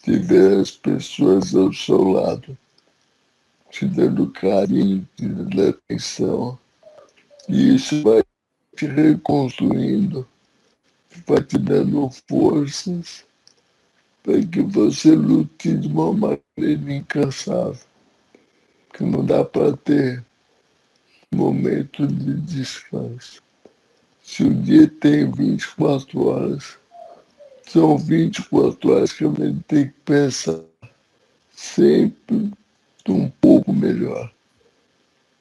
de 0.05 0.19
ver 0.19 0.61
as 0.61 0.73
pessoas 0.73 1.55
ao 1.55 1.73
seu 1.73 2.03
lado, 2.03 2.59
te 3.71 3.87
dando 3.87 4.31
carinho, 4.33 5.09
te 5.17 5.29
dando 5.29 5.69
atenção. 5.69 6.59
E 7.49 7.77
isso 7.77 8.03
vai 8.03 8.23
te 8.77 8.87
reconstruindo, 8.87 10.27
vai 11.27 11.43
te 11.43 11.57
dando 11.59 12.11
forças 12.29 13.25
para 14.23 14.45
que 14.45 14.63
você 14.63 15.13
lute 15.15 15.77
de 15.77 15.89
uma 15.89 16.13
maneira 16.13 16.93
incansável, 16.93 17.81
que 18.93 19.05
não 19.05 19.25
dá 19.25 19.45
para 19.45 19.77
ter 19.77 20.25
momento 21.33 22.07
de 22.07 22.35
descanso. 22.41 23.43
Se 24.23 24.45
o 24.45 24.55
dia 24.55 24.89
tem 24.89 25.31
24 25.31 26.27
horas, 26.27 26.79
são 27.67 27.97
24 27.97 28.93
horas 28.93 29.13
que 29.13 29.25
a 29.25 29.29
gente 29.29 29.63
tem 29.67 29.87
que 29.87 29.95
pensar 30.05 30.61
sempre 31.53 32.51
um 33.09 33.29
pouco 33.29 33.73
melhor. 33.73 34.33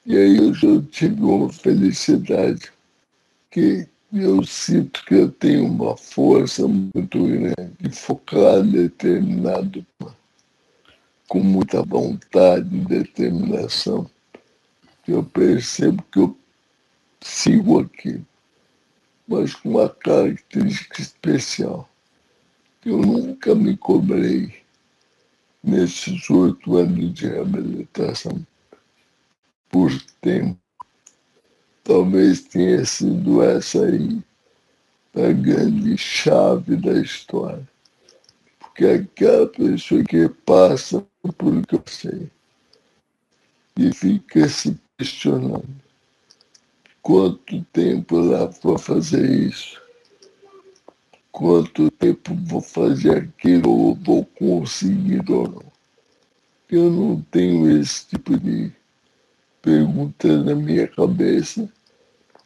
E 0.04 0.16
aí 0.16 0.36
eu 0.36 0.82
tive 0.82 1.22
uma 1.22 1.52
felicidade 1.52 2.72
que 3.50 3.86
eu 4.12 4.42
sinto 4.44 5.04
que 5.04 5.14
eu 5.14 5.30
tenho 5.30 5.66
uma 5.66 5.96
força 5.96 6.66
muito 6.66 7.26
grande 7.26 7.70
de 7.80 7.90
focar 7.90 8.58
em 8.58 8.70
determinado 8.70 9.86
com 11.30 11.38
muita 11.38 11.80
vontade 11.84 12.76
e 12.76 12.80
determinação. 12.80 14.10
Eu 15.06 15.22
percebo 15.22 16.02
que 16.10 16.18
eu 16.18 16.36
sigo 17.20 17.78
aqui, 17.78 18.20
mas 19.28 19.54
com 19.54 19.70
uma 19.70 19.88
característica 19.88 21.00
especial. 21.00 21.88
Eu 22.84 22.98
nunca 22.98 23.54
me 23.54 23.76
cobrei 23.76 24.52
nesses 25.62 26.28
oito 26.30 26.76
anos 26.76 27.14
de 27.14 27.28
reabilitação 27.28 28.44
por 29.68 29.88
tempo 30.20 30.58
talvez 31.84 32.40
tenha 32.40 32.84
sido 32.84 33.40
essa 33.40 33.84
aí 33.84 34.20
a 35.14 35.32
grande 35.32 35.96
chave 35.96 36.74
da 36.76 36.92
história. 37.00 37.68
Porque 38.70 38.84
é 38.84 38.94
aquela 38.94 39.46
pessoa 39.48 40.04
que 40.04 40.28
passa 40.46 41.04
por 41.36 41.56
o 41.56 41.66
que 41.66 41.74
eu 41.74 41.82
sei 41.86 42.30
e 43.76 43.92
fica 43.92 44.48
se 44.48 44.78
questionando 44.96 45.66
quanto 47.02 47.62
tempo 47.72 48.20
lá 48.20 48.46
para 48.46 48.78
fazer 48.78 49.28
isso, 49.28 49.80
quanto 51.32 51.90
tempo 51.90 52.34
vou 52.44 52.60
fazer 52.60 53.16
aquilo 53.16 53.70
ou 53.70 53.94
vou 53.96 54.24
conseguir 54.38 55.28
ou 55.30 55.48
não. 55.48 55.72
Eu 56.70 56.90
não 56.90 57.20
tenho 57.30 57.80
esse 57.80 58.06
tipo 58.06 58.38
de 58.38 58.72
pergunta 59.60 60.42
na 60.44 60.54
minha 60.54 60.86
cabeça 60.86 61.68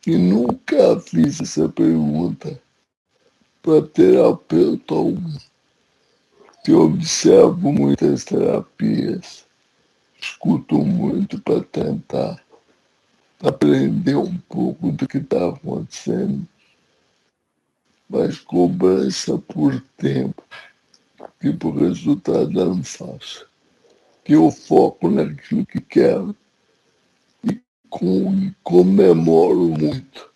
e 0.07 0.17
nunca 0.17 0.99
fiz 1.01 1.41
essa 1.41 1.69
pergunta 1.69 2.61
para 3.63 3.83
terapeuta 3.83 4.95
algum. 4.95 5.37
Eu 6.66 6.81
observo 6.81 7.72
muitas 7.72 8.24
terapias, 8.24 9.44
escuto 10.18 10.79
muito 10.79 11.38
para 11.42 11.62
tentar 11.62 12.42
aprender 13.42 14.16
um 14.16 14.38
pouco 14.48 14.90
do 14.90 15.07
que 15.07 15.18
está 15.18 15.50
acontecendo, 15.50 16.48
mas 18.09 18.38
cobrança 18.38 19.37
por 19.37 19.79
tempo, 19.98 20.42
que 21.38 21.53
por 21.53 21.77
resultado 21.77 22.50
não 22.50 22.83
faço. 22.83 23.46
Que 24.24 24.33
eu 24.33 24.50
foco 24.50 25.11
naquilo 25.11 25.66
que 25.66 25.83
quero 25.83 26.35
com, 27.90 28.53
comemoro 28.62 29.68
muito. 29.68 30.33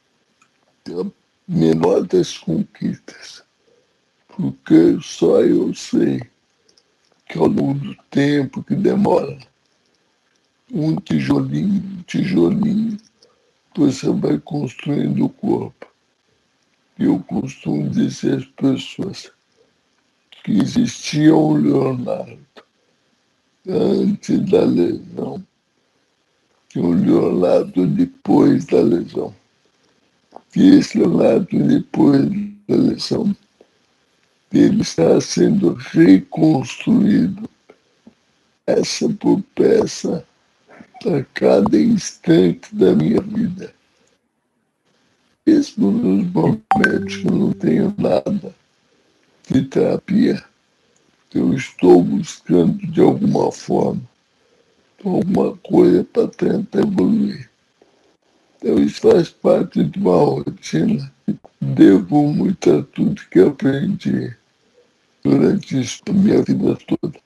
A 0.90 1.10
menor 1.48 2.06
das 2.06 2.38
conquistas, 2.38 3.42
porque 4.38 4.96
só 5.03 5.40
eu 5.40 5.74
sei 5.74 6.22
que 7.27 7.37
ao 7.37 7.48
longo 7.48 7.74
do 7.74 7.96
tempo 8.09 8.62
que 8.62 8.77
demora, 8.77 9.37
um 10.72 10.94
tijolinho, 10.94 11.83
um 11.83 12.03
tijolinho, 12.03 12.96
você 13.77 14.09
vai 14.11 14.38
construindo 14.38 15.24
o 15.24 15.29
corpo. 15.29 15.87
Eu 16.96 17.18
costumo 17.20 17.90
dizer 17.90 18.38
às 18.38 18.44
pessoas 18.44 19.33
que 20.44 20.53
existia 20.53 21.35
um 21.35 21.55
Leonardo 21.55 22.38
antes 23.68 24.38
da 24.48 24.64
lesão 24.64 25.44
que 26.68 26.79
um 26.79 26.92
Leonardo 26.92 27.87
depois 27.88 28.66
da 28.66 28.81
lesão. 28.81 29.35
E 30.55 30.77
esse 30.77 30.98
Leonardo 30.98 31.59
depois 31.66 32.29
da 32.68 32.77
lesão, 32.77 33.35
ele 34.52 34.82
está 34.82 35.20
sendo 35.20 35.74
reconstruído 35.74 37.48
peça 38.64 39.08
por 39.08 39.42
peça 39.54 40.26
a 41.06 41.24
cada 41.34 41.78
instante 41.78 42.74
da 42.74 42.94
minha 42.94 43.20
vida. 43.20 43.74
Mesmo 45.46 45.90
nos 45.90 46.26
momentos 46.30 47.16
que 47.16 47.26
eu 47.26 47.32
não 47.32 47.52
tenho 47.52 47.94
nada 47.96 48.54
de 49.50 49.64
terapia, 49.64 50.44
eu 51.34 51.54
estou 51.54 52.02
buscando 52.02 52.87
de 52.87 53.00
alguma 53.00 53.50
forma 53.50 54.02
alguma 55.04 55.56
coisa 55.58 56.04
para 56.04 56.28
tentar 56.28 56.80
evoluir. 56.80 57.48
Então 58.56 58.78
isso 58.82 59.00
faz 59.00 59.30
parte 59.30 59.84
de 59.84 59.98
uma 59.98 60.16
rotina. 60.16 61.12
Devo 61.61 62.32
muito 62.32 62.70
a 62.70 62.82
tudo 62.82 63.22
que 63.30 63.40
aprendi 63.40 64.37
durante 65.24 65.76
a 66.09 66.12
minha 66.12 66.42
vida 66.42 66.76
toda. 66.87 67.18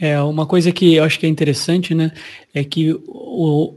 É, 0.00 0.20
uma 0.20 0.46
coisa 0.46 0.70
que 0.72 0.94
eu 0.94 1.04
acho 1.04 1.18
que 1.18 1.26
é 1.26 1.28
interessante, 1.28 1.94
né, 1.94 2.12
é 2.52 2.62
que 2.62 2.92
o, 3.06 3.74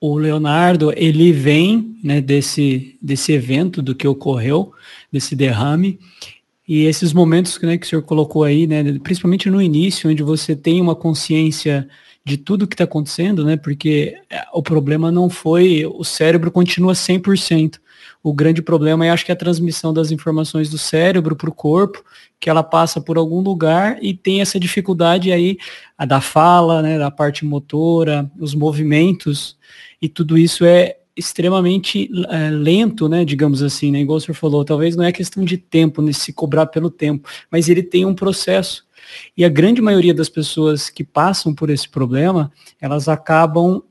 o 0.00 0.18
Leonardo, 0.18 0.92
ele 0.96 1.32
vem, 1.32 1.96
né, 2.02 2.20
desse, 2.20 2.96
desse 3.00 3.32
evento, 3.32 3.80
do 3.80 3.94
que 3.94 4.06
ocorreu, 4.06 4.72
desse 5.10 5.34
derrame, 5.34 5.98
e 6.66 6.84
esses 6.84 7.12
momentos 7.12 7.58
né, 7.62 7.76
que 7.76 7.86
o 7.86 7.88
senhor 7.88 8.02
colocou 8.02 8.44
aí, 8.44 8.66
né, 8.66 8.82
principalmente 9.02 9.50
no 9.50 9.60
início, 9.60 10.10
onde 10.10 10.22
você 10.22 10.54
tem 10.56 10.80
uma 10.80 10.94
consciência 10.94 11.88
de 12.24 12.38
tudo 12.38 12.66
que 12.66 12.74
está 12.74 12.84
acontecendo, 12.84 13.44
né, 13.44 13.56
porque 13.56 14.16
é, 14.30 14.44
o 14.52 14.62
problema 14.62 15.12
não 15.12 15.28
foi, 15.28 15.84
o 15.86 16.04
cérebro 16.04 16.50
continua 16.50 16.94
100%, 16.94 17.78
o 18.22 18.32
grande 18.32 18.62
problema 18.62 19.06
é 19.06 19.10
acho 19.10 19.24
que 19.24 19.32
a 19.32 19.36
transmissão 19.36 19.92
das 19.92 20.10
informações 20.10 20.70
do 20.70 20.78
cérebro 20.78 21.36
para 21.36 21.50
o 21.50 21.54
corpo, 21.54 22.04
que 22.40 22.50
ela 22.50 22.62
passa 22.62 23.00
por 23.00 23.16
algum 23.16 23.40
lugar 23.40 23.98
e 24.02 24.14
tem 24.14 24.40
essa 24.40 24.58
dificuldade 24.58 25.32
aí 25.32 25.56
a 25.96 26.04
da 26.04 26.20
fala, 26.20 26.82
né, 26.82 26.98
da 26.98 27.10
parte 27.10 27.44
motora, 27.44 28.30
os 28.38 28.54
movimentos, 28.54 29.56
e 30.00 30.08
tudo 30.08 30.36
isso 30.36 30.64
é 30.64 30.96
extremamente 31.16 32.10
é, 32.28 32.50
lento, 32.50 33.08
né, 33.08 33.24
digamos 33.24 33.62
assim, 33.62 33.90
né, 33.92 34.00
igual 34.00 34.18
o 34.18 34.20
senhor 34.20 34.34
falou, 34.34 34.64
talvez 34.64 34.96
não 34.96 35.04
é 35.04 35.12
questão 35.12 35.44
de 35.44 35.56
tempo, 35.56 36.02
né, 36.02 36.12
se 36.12 36.32
cobrar 36.32 36.66
pelo 36.66 36.90
tempo, 36.90 37.28
mas 37.50 37.68
ele 37.68 37.82
tem 37.82 38.04
um 38.04 38.14
processo. 38.14 38.84
E 39.36 39.44
a 39.44 39.48
grande 39.48 39.80
maioria 39.80 40.14
das 40.14 40.28
pessoas 40.28 40.90
que 40.90 41.04
passam 41.04 41.54
por 41.54 41.70
esse 41.70 41.88
problema, 41.88 42.50
elas 42.80 43.08
acabam 43.08 43.82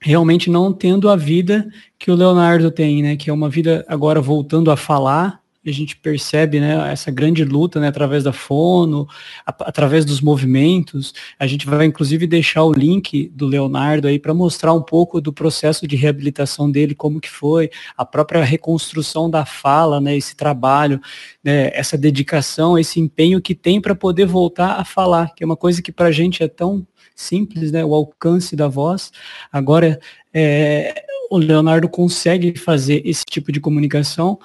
realmente 0.00 0.48
não 0.50 0.72
tendo 0.72 1.08
a 1.08 1.16
vida 1.16 1.68
que 1.98 2.10
o 2.10 2.14
Leonardo 2.14 2.70
tem, 2.70 3.02
né? 3.02 3.16
Que 3.16 3.28
é 3.28 3.32
uma 3.32 3.50
vida 3.50 3.84
agora 3.86 4.20
voltando 4.20 4.70
a 4.70 4.76
falar. 4.76 5.40
A 5.64 5.70
gente 5.70 5.94
percebe, 5.94 6.58
né, 6.58 6.90
essa 6.90 7.10
grande 7.10 7.44
luta, 7.44 7.78
né, 7.78 7.88
através 7.88 8.24
da 8.24 8.32
fono, 8.32 9.06
a, 9.46 9.50
através 9.68 10.06
dos 10.06 10.22
movimentos. 10.22 11.12
A 11.38 11.46
gente 11.46 11.66
vai 11.66 11.84
inclusive 11.84 12.26
deixar 12.26 12.64
o 12.64 12.72
link 12.72 13.30
do 13.34 13.46
Leonardo 13.46 14.08
aí 14.08 14.18
para 14.18 14.32
mostrar 14.32 14.72
um 14.72 14.80
pouco 14.80 15.20
do 15.20 15.34
processo 15.34 15.86
de 15.86 15.96
reabilitação 15.96 16.70
dele, 16.70 16.94
como 16.94 17.20
que 17.20 17.28
foi, 17.28 17.68
a 17.94 18.06
própria 18.06 18.42
reconstrução 18.42 19.28
da 19.28 19.44
fala, 19.44 20.00
né, 20.00 20.16
esse 20.16 20.34
trabalho, 20.34 20.98
né, 21.44 21.70
essa 21.74 21.98
dedicação, 21.98 22.78
esse 22.78 22.98
empenho 22.98 23.38
que 23.38 23.54
tem 23.54 23.82
para 23.82 23.94
poder 23.94 24.24
voltar 24.24 24.80
a 24.80 24.84
falar, 24.84 25.34
que 25.34 25.44
é 25.44 25.46
uma 25.46 25.56
coisa 25.56 25.82
que 25.82 25.92
para 25.92 26.06
a 26.06 26.12
gente 26.12 26.42
é 26.42 26.48
tão 26.48 26.86
simples, 27.20 27.70
né? 27.70 27.84
O 27.84 27.94
alcance 27.94 28.56
da 28.56 28.68
voz. 28.68 29.12
Agora, 29.52 30.00
é, 30.32 31.04
o 31.30 31.38
Leonardo 31.38 31.88
consegue 31.88 32.58
fazer 32.58 33.02
esse 33.04 33.24
tipo 33.24 33.52
de 33.52 33.60
comunicação 33.60 34.38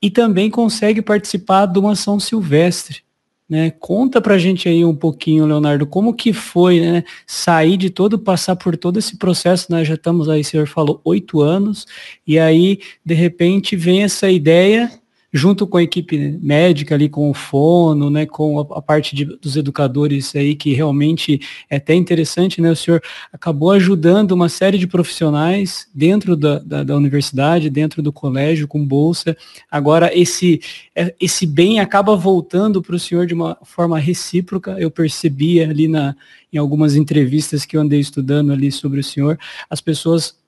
e 0.00 0.10
também 0.10 0.50
consegue 0.50 1.02
participar 1.02 1.66
de 1.66 1.78
uma 1.78 1.92
ação 1.92 2.20
silvestre. 2.20 3.02
Né? 3.48 3.70
Conta 3.70 4.20
pra 4.20 4.38
gente 4.38 4.68
aí 4.68 4.84
um 4.84 4.94
pouquinho, 4.94 5.44
Leonardo, 5.44 5.86
como 5.86 6.14
que 6.14 6.32
foi 6.32 6.80
né, 6.80 7.04
sair 7.26 7.76
de 7.76 7.90
todo, 7.90 8.18
passar 8.18 8.56
por 8.56 8.76
todo 8.76 8.98
esse 8.98 9.18
processo, 9.18 9.70
né? 9.70 9.84
já 9.84 9.94
estamos 9.94 10.28
aí, 10.28 10.40
o 10.40 10.44
senhor 10.44 10.66
falou, 10.66 11.00
oito 11.04 11.40
anos, 11.42 11.86
e 12.26 12.38
aí, 12.38 12.78
de 13.04 13.14
repente, 13.14 13.76
vem 13.76 14.04
essa 14.04 14.30
ideia 14.30 14.90
junto 15.32 15.66
com 15.66 15.78
a 15.78 15.82
equipe 15.82 16.38
médica 16.42 16.94
ali, 16.94 17.08
com 17.08 17.30
o 17.30 17.34
fono, 17.34 18.10
né, 18.10 18.26
com 18.26 18.60
a, 18.60 18.78
a 18.78 18.82
parte 18.82 19.16
de, 19.16 19.24
dos 19.24 19.56
educadores 19.56 20.36
aí, 20.36 20.54
que 20.54 20.74
realmente 20.74 21.40
é 21.70 21.76
até 21.76 21.94
interessante, 21.94 22.60
né, 22.60 22.70
o 22.70 22.76
senhor 22.76 23.02
acabou 23.32 23.70
ajudando 23.70 24.32
uma 24.32 24.50
série 24.50 24.76
de 24.76 24.86
profissionais 24.86 25.88
dentro 25.94 26.36
da, 26.36 26.58
da, 26.58 26.84
da 26.84 26.96
universidade, 26.96 27.70
dentro 27.70 28.02
do 28.02 28.12
colégio, 28.12 28.68
com 28.68 28.84
bolsa. 28.84 29.34
Agora, 29.70 30.10
esse, 30.12 30.60
é, 30.94 31.14
esse 31.18 31.46
bem 31.46 31.80
acaba 31.80 32.14
voltando 32.14 32.82
para 32.82 32.94
o 32.96 33.00
senhor 33.00 33.26
de 33.26 33.32
uma 33.32 33.56
forma 33.62 33.98
recíproca, 33.98 34.76
eu 34.78 34.90
percebi 34.90 35.62
ali 35.62 35.88
na, 35.88 36.14
em 36.52 36.58
algumas 36.58 36.94
entrevistas 36.94 37.64
que 37.64 37.76
eu 37.76 37.80
andei 37.80 38.00
estudando 38.00 38.52
ali 38.52 38.70
sobre 38.70 39.00
o 39.00 39.04
senhor, 39.04 39.38
as 39.70 39.80
pessoas 39.80 40.41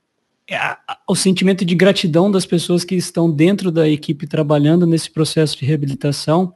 o 1.09 1.15
sentimento 1.15 1.65
de 1.65 1.75
gratidão 1.75 2.31
das 2.31 2.45
pessoas 2.45 2.85
que 2.85 2.95
estão 2.95 3.31
dentro 3.31 3.71
da 3.71 3.89
equipe 3.89 4.27
trabalhando 4.27 4.87
nesse 4.87 5.11
processo 5.11 5.57
de 5.59 5.65
reabilitação. 5.65 6.55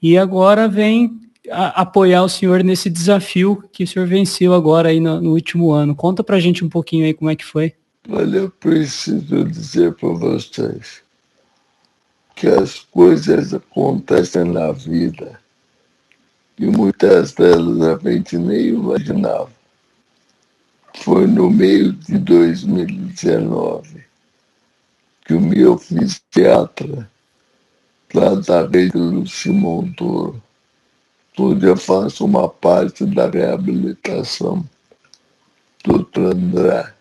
E 0.00 0.16
agora 0.16 0.68
vem 0.68 1.20
apoiar 1.50 2.22
o 2.22 2.28
senhor 2.28 2.62
nesse 2.62 2.88
desafio 2.90 3.62
que 3.72 3.84
o 3.84 3.86
senhor 3.86 4.06
venceu 4.06 4.54
agora 4.54 4.88
aí 4.88 5.00
no, 5.00 5.20
no 5.20 5.32
último 5.32 5.70
ano. 5.72 5.94
Conta 5.94 6.22
pra 6.22 6.40
gente 6.40 6.64
um 6.64 6.68
pouquinho 6.68 7.04
aí 7.04 7.14
como 7.14 7.30
é 7.30 7.36
que 7.36 7.44
foi. 7.44 7.74
Olha, 8.08 8.38
eu 8.38 8.50
preciso 8.50 9.44
dizer 9.44 9.94
para 9.94 10.08
vocês 10.10 11.02
que 12.34 12.46
as 12.46 12.78
coisas 12.78 13.52
acontecem 13.52 14.44
na 14.44 14.72
vida 14.72 15.38
e 16.58 16.66
muitas 16.66 17.32
delas 17.32 17.82
a 17.82 18.10
gente 18.10 18.38
nem 18.38 18.68
imaginava 18.68 19.57
foi 20.94 21.26
no 21.26 21.50
meio 21.50 21.92
de 21.92 22.18
2019 22.18 24.04
que 25.24 25.34
o 25.34 25.40
meu 25.40 25.76
fisiatra, 25.76 27.10
lá 28.14 28.34
da 28.34 28.66
rede 28.66 28.92
do 28.92 29.26
Simão 29.26 29.92
Toro, 29.92 30.42
onde 31.38 31.66
eu 31.66 31.76
faço 31.76 32.24
uma 32.24 32.48
parte 32.48 33.04
da 33.04 33.28
reabilitação, 33.28 34.64
doutor 35.84 36.34
André, 36.34 36.94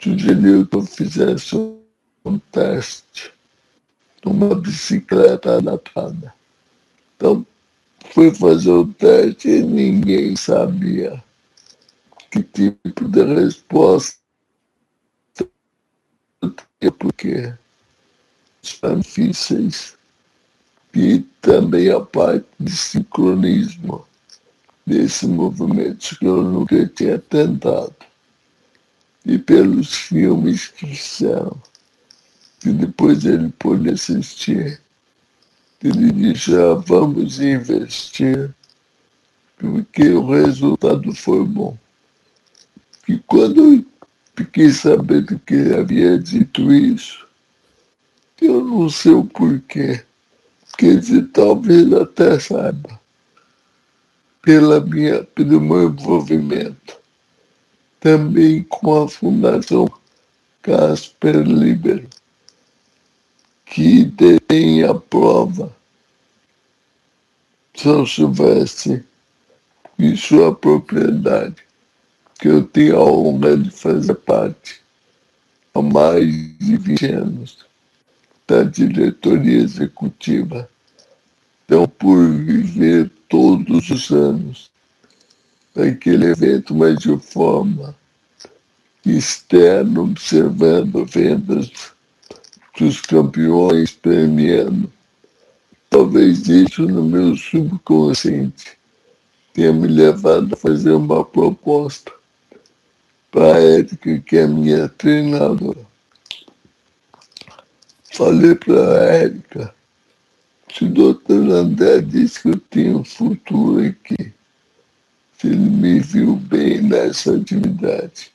sugeriu 0.00 0.66
que 0.66 0.76
eu 0.76 0.82
fizesse 0.82 1.56
um 2.24 2.38
teste 2.50 3.32
numa 4.24 4.54
bicicleta 4.54 5.58
adaptada. 5.58 6.34
Então, 7.16 7.46
fui 8.12 8.34
fazer 8.34 8.72
o 8.72 8.86
teste 8.88 9.48
e 9.48 9.62
ninguém 9.62 10.34
sabia 10.34 11.22
que 12.30 12.42
tipo 12.42 13.08
de 13.08 13.24
resposta 13.24 14.20
porque 16.98 17.52
são 18.62 18.98
difíceis 19.00 19.96
e 20.94 21.20
também 21.40 21.90
a 21.90 22.00
parte 22.00 22.46
de 22.58 22.70
sincronismo 22.70 24.06
desse 24.86 25.26
movimento 25.26 26.18
que 26.18 26.26
eu 26.26 26.42
nunca 26.42 26.86
tinha 26.86 27.18
tentado. 27.18 27.94
E 29.24 29.38
pelos 29.38 29.94
filmes 29.94 30.68
que 30.68 30.86
fizeram, 30.86 31.60
que 32.60 32.70
depois 32.72 33.24
ele 33.24 33.50
pôde 33.58 33.90
assistir, 33.90 34.80
ele 35.82 36.12
disse, 36.12 36.54
ah, 36.56 36.74
vamos 36.74 37.40
investir, 37.40 38.54
porque 39.56 40.08
o 40.10 40.26
resultado 40.26 41.14
foi 41.14 41.44
bom. 41.44 41.76
E 43.10 43.18
quando 43.26 43.60
eu 43.60 43.84
fiquei 44.36 44.70
sabendo 44.70 45.36
que 45.40 45.52
ele 45.54 45.74
havia 45.74 46.16
dito 46.16 46.72
isso, 46.72 47.26
eu 48.40 48.64
não 48.64 48.88
sei 48.88 49.10
o 49.10 49.24
porquê. 49.24 50.04
Quer 50.78 51.00
dizer, 51.00 51.26
talvez 51.32 51.92
até 51.92 52.38
saiba, 52.38 53.00
pela 54.40 54.80
minha, 54.80 55.24
pelo 55.24 55.60
meu 55.60 55.88
envolvimento, 55.88 56.96
também 57.98 58.62
com 58.62 59.02
a 59.02 59.08
Fundação 59.08 59.90
Casper 60.62 61.42
Libero, 61.42 62.08
que 63.66 64.04
detém 64.04 64.84
a 64.84 64.94
prova. 64.94 65.76
São 67.74 68.06
Silvestre 68.06 69.04
e 69.98 70.16
sua 70.16 70.54
propriedade 70.54 71.69
que 72.40 72.48
eu 72.48 72.64
tenho 72.64 72.96
a 72.96 73.04
honra 73.04 73.54
de 73.54 73.70
fazer 73.70 74.14
parte 74.14 74.80
há 75.74 75.82
mais 75.82 76.26
de 76.26 76.76
20 76.78 77.06
anos 77.06 77.58
da 78.48 78.62
diretoria 78.62 79.58
executiva. 79.58 80.68
Então, 81.64 81.86
por 81.86 82.30
viver 82.30 83.10
todos 83.28 83.90
os 83.90 84.10
anos 84.10 84.70
aquele 85.76 86.26
evento, 86.26 86.74
mas 86.74 86.98
de 86.98 87.16
forma 87.18 87.94
externa, 89.04 90.00
observando 90.00 91.04
vendas 91.04 91.70
dos 92.78 93.00
campeões, 93.02 93.92
premiando, 93.92 94.90
talvez 95.88 96.48
isso 96.48 96.82
no 96.82 97.04
meu 97.04 97.36
subconsciente 97.36 98.78
tenha 99.52 99.72
me 99.72 99.86
levado 99.86 100.54
a 100.54 100.56
fazer 100.56 100.92
uma 100.92 101.24
proposta 101.24 102.19
Érica, 103.38 104.18
que 104.20 104.36
é 104.36 104.46
minha 104.46 104.88
treinadora. 104.88 105.86
Falei 108.12 108.54
para 108.56 108.74
a 108.74 109.04
Érica, 109.04 109.74
se 110.72 110.84
o 110.84 110.88
doutor 110.88 111.48
André 111.50 112.00
disse 112.00 112.42
que 112.42 112.48
eu 112.48 112.58
tenho 112.58 113.04
futuro 113.04 113.86
aqui, 113.86 114.32
se 115.38 115.46
ele 115.46 115.70
me 115.70 116.00
viu 116.00 116.36
bem 116.36 116.82
nessa 116.82 117.36
atividade, 117.36 118.32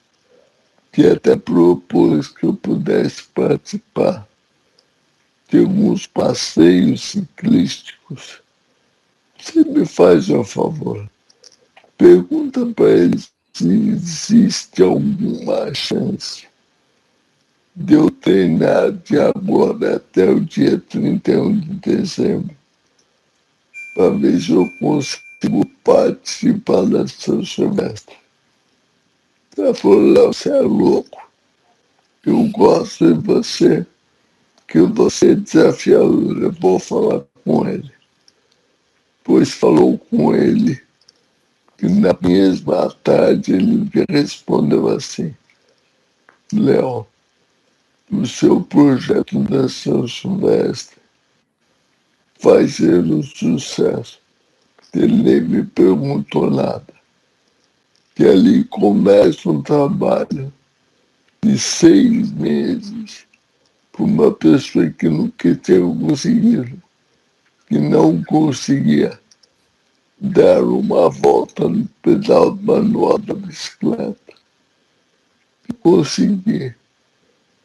que 0.92 1.06
até 1.06 1.36
propôs 1.36 2.30
que 2.30 2.46
eu 2.46 2.54
pudesse 2.56 3.24
participar 3.24 4.28
de 5.50 5.60
alguns 5.60 6.08
passeios 6.08 7.12
ciclísticos. 7.12 8.42
Você 9.38 9.64
me 9.66 9.86
faz 9.86 10.30
um 10.30 10.44
favor, 10.44 11.08
pergunta 11.98 12.66
para 12.68 12.90
eles 12.90 13.35
se 13.56 13.70
existe 13.70 14.84
alguma 14.84 15.74
chance 15.74 16.46
de 17.74 17.94
eu 17.94 18.12
treinar 18.12 18.92
de 18.92 19.18
agora 19.18 19.96
até 19.96 20.30
o 20.30 20.42
dia 20.42 20.78
31 20.78 21.60
de 21.60 21.74
dezembro, 21.76 22.56
para 23.96 24.10
ver 24.10 24.42
se 24.42 24.52
eu 24.52 24.70
consigo 24.78 25.66
participar 25.86 26.86
da 26.86 27.08
seu 27.08 27.46
semestre. 27.46 28.18
Ela 29.58 29.74
falou, 29.74 30.34
você 30.34 30.50
é 30.50 30.60
louco. 30.60 31.22
Eu 32.26 32.50
gosto 32.50 33.14
de 33.14 33.26
você, 33.26 33.86
que 34.68 34.82
você 34.82 35.32
é 35.32 35.36
desafiador. 35.36 36.44
Eu 36.44 36.52
vou 36.52 36.78
falar 36.78 37.24
com 37.46 37.66
ele. 37.66 37.92
Pois 39.24 39.54
falou 39.54 39.98
com 39.98 40.36
ele. 40.36 40.85
E 41.82 41.88
na 41.88 42.18
mesma 42.22 42.90
tarde 43.04 43.54
ele 43.54 43.90
me 43.94 44.06
respondeu 44.10 44.88
assim, 44.88 45.36
Léo, 46.54 47.06
o 48.12 48.26
seu 48.26 48.62
projeto 48.62 49.40
da 49.40 49.68
São 49.68 50.08
Silvestre 50.08 50.98
vai 52.42 52.68
ser 52.68 53.00
um 53.04 53.22
sucesso. 53.22 54.20
Ele 54.94 55.24
nem 55.24 55.42
me 55.42 55.64
perguntou 55.64 56.50
nada 56.50 56.96
que 58.16 58.24
ali 58.24 58.64
começa 58.66 59.50
um 59.50 59.62
trabalho 59.62 60.52
de 61.44 61.60
seis 61.60 62.32
meses 62.32 63.28
para 63.92 64.04
uma 64.04 64.32
pessoa 64.32 64.90
que 64.90 65.10
nunca 65.10 65.54
tinha 65.56 65.82
conseguido, 65.82 66.82
que 67.68 67.78
não 67.78 68.24
conseguia 68.24 69.20
dar 70.32 70.64
uma 70.64 71.10
volta 71.10 71.68
no 71.68 71.86
pedal 72.02 72.56
manual 72.56 73.18
da 73.18 73.34
bicicleta. 73.34 74.34
Consegui. 75.82 76.74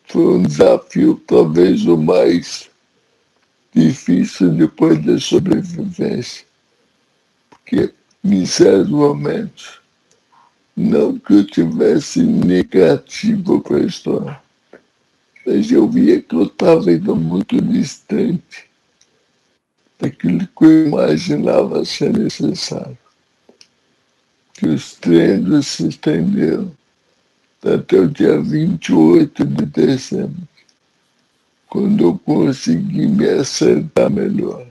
Foi 0.05 0.38
um 0.38 0.42
desafio 0.42 1.23
talvez 1.27 1.87
o 1.87 1.96
mais 1.96 2.68
difícil 3.73 4.51
depois 4.51 5.03
da 5.05 5.18
sobrevivência. 5.18 6.44
Porque, 7.49 7.92
momentos, 8.88 9.81
não 10.77 11.18
que 11.18 11.35
eu 11.35 11.46
tivesse 11.46 12.23
negativo 12.23 13.61
para 13.61 13.77
a 13.77 13.87
história, 13.87 14.40
mas 15.46 15.70
eu 15.70 15.88
via 15.88 16.20
que 16.20 16.35
eu 16.35 16.44
estava 16.44 16.90
indo 16.92 17.14
muito 17.14 17.61
distante 17.61 18.69
daquilo 20.01 20.47
que 20.47 20.65
eu 20.65 20.87
imaginava 20.87 21.85
ser 21.85 22.17
necessário. 22.17 22.99
Que 24.55 24.67
os 24.67 24.95
treinos 24.95 25.67
se 25.67 25.89
estenderam 25.89 26.73
até 27.63 28.01
o 28.01 28.09
dia 28.09 28.41
28 28.41 29.45
de 29.45 29.67
dezembro, 29.67 30.49
quando 31.69 32.05
eu 32.05 32.19
consegui 32.19 33.07
me 33.07 33.29
acertar 33.29 34.11
melhor. 34.11 34.67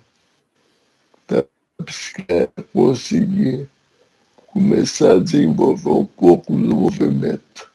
Da 1.27 1.43
bicicleta, 1.83 2.63
consegui 2.73 3.67
começar 4.47 5.11
a 5.11 5.19
desenvolver 5.19 5.89
um 5.89 6.05
pouco 6.05 6.51
do 6.51 6.75
movimento, 6.75 7.71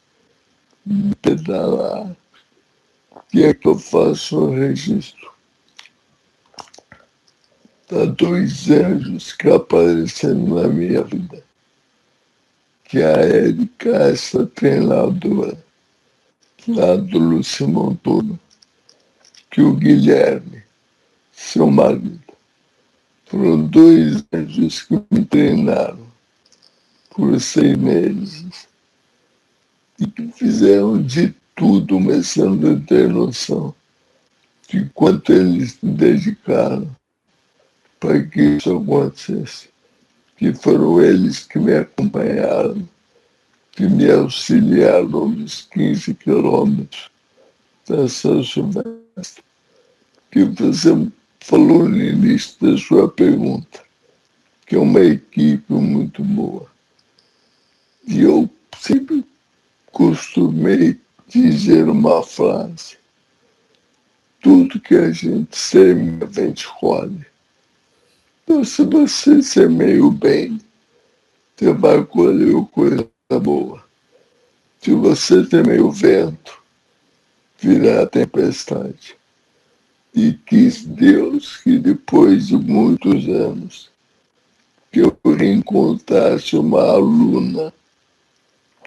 pedalar, 1.23 2.15
que 3.31 3.43
é 3.43 3.55
que 3.55 3.67
eu 3.67 3.79
faço 3.79 4.39
o 4.39 4.55
registro. 4.55 5.34
Há 7.91 8.07
dois 8.07 8.71
anjos 8.71 9.35
que 9.35 9.51
apareceram 9.51 10.47
na 10.55 10.69
minha 10.69 11.03
vida. 11.03 11.45
Que 12.85 13.03
a 13.03 13.11
Érica, 13.11 13.91
essa 13.91 14.47
treinadora, 14.47 15.63
lá 16.67 16.97
do 16.97 17.19
Lúcio 17.19 17.69
Montoro, 17.69 18.39
que 19.51 19.61
o 19.61 19.75
Guilherme, 19.75 20.63
seu 21.31 21.71
marido, 21.71 22.21
foram 23.27 23.67
dois 23.67 24.25
anjos 24.33 24.83
que 24.83 24.95
me 25.11 25.25
treinaram 25.27 26.07
por 27.11 27.39
seis 27.39 27.77
meses 27.77 28.67
e 29.99 30.07
que 30.07 30.33
fizeram 30.33 31.03
de 31.03 31.35
tudo, 31.55 31.97
começando 31.97 32.71
a 32.71 32.87
ter 32.87 33.09
noção 33.11 33.75
de 34.69 34.87
quanto 34.95 35.33
eles 35.33 35.73
se 35.73 35.87
dedicaram 35.87 36.91
para 38.05 38.23
que 38.23 38.43
isso 38.43 38.77
acontecesse. 38.77 39.71
Que 40.37 40.53
foram 40.53 41.01
eles 41.01 41.45
que 41.45 41.59
me 41.59 41.75
acompanharam, 41.75 42.87
que 43.73 43.89
me 43.89 44.11
auxiliaram 44.11 45.31
nos 45.31 45.63
15 45.73 46.13
quilômetros 46.15 47.11
da 47.89 48.07
São 48.07 48.45
Silvestre. 48.45 49.43
Que 50.31 50.45
você 50.45 50.91
falou 51.41 51.89
no 51.89 51.97
início 51.97 52.57
da 52.61 52.77
sua 52.77 53.09
pergunta, 53.09 53.83
que 54.67 54.77
é 54.77 54.79
uma 54.79 55.01
equipe 55.01 55.73
muito 55.73 56.23
boa. 56.23 56.67
E 58.07 58.21
eu 58.21 58.51
sempre 58.79 59.25
costumei 59.93 61.01
dizer 61.27 61.89
uma 61.89 62.23
frase. 62.23 62.99
Tudo 64.43 64.79
que 64.79 64.95
a 64.95 65.11
gente 65.11 65.57
semeia, 65.57 66.29
a 66.29 66.31
gente 66.31 66.69
colhe. 66.69 67.34
Se 68.47 68.85
você 68.85 69.43
semeia 69.43 70.05
o 70.05 70.11
bem, 70.11 70.61
você 71.57 71.73
vai 71.73 72.05
colher 72.05 72.55
coisa 72.73 73.09
boa. 73.41 73.83
Se 74.81 74.93
você 74.93 75.45
temer 75.47 75.81
o 75.81 75.91
vento, 75.91 76.63
virá 77.59 78.07
tempestade. 78.07 79.17
E 80.15 80.35
quis 80.35 80.85
Deus 80.85 81.57
que 81.57 81.79
depois 81.79 82.49
de 82.49 82.57
muitos 82.57 83.27
anos, 83.29 83.91
que 84.93 85.01
eu 85.01 85.17
reencontrasse 85.25 86.57
uma 86.57 86.83
aluna 86.83 87.73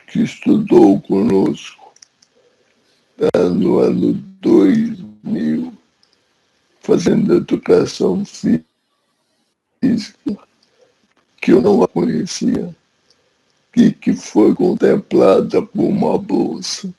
que 0.08 0.22
estudou 0.22 1.02
conosco 1.02 1.91
no 3.56 3.80
ano 3.80 4.13
2000, 4.39 5.74
fazendo 6.80 7.36
educação 7.36 8.24
física, 8.24 8.67
que 11.42 11.52
eu 11.52 11.62
não 11.62 11.84
a 11.84 11.88
conhecia, 11.88 12.76
e 13.76 13.92
que 13.92 14.13
foi 14.13 14.54
contemplada 14.56 15.62
por 15.62 15.84
uma 15.84 16.18
bolsa, 16.18 16.94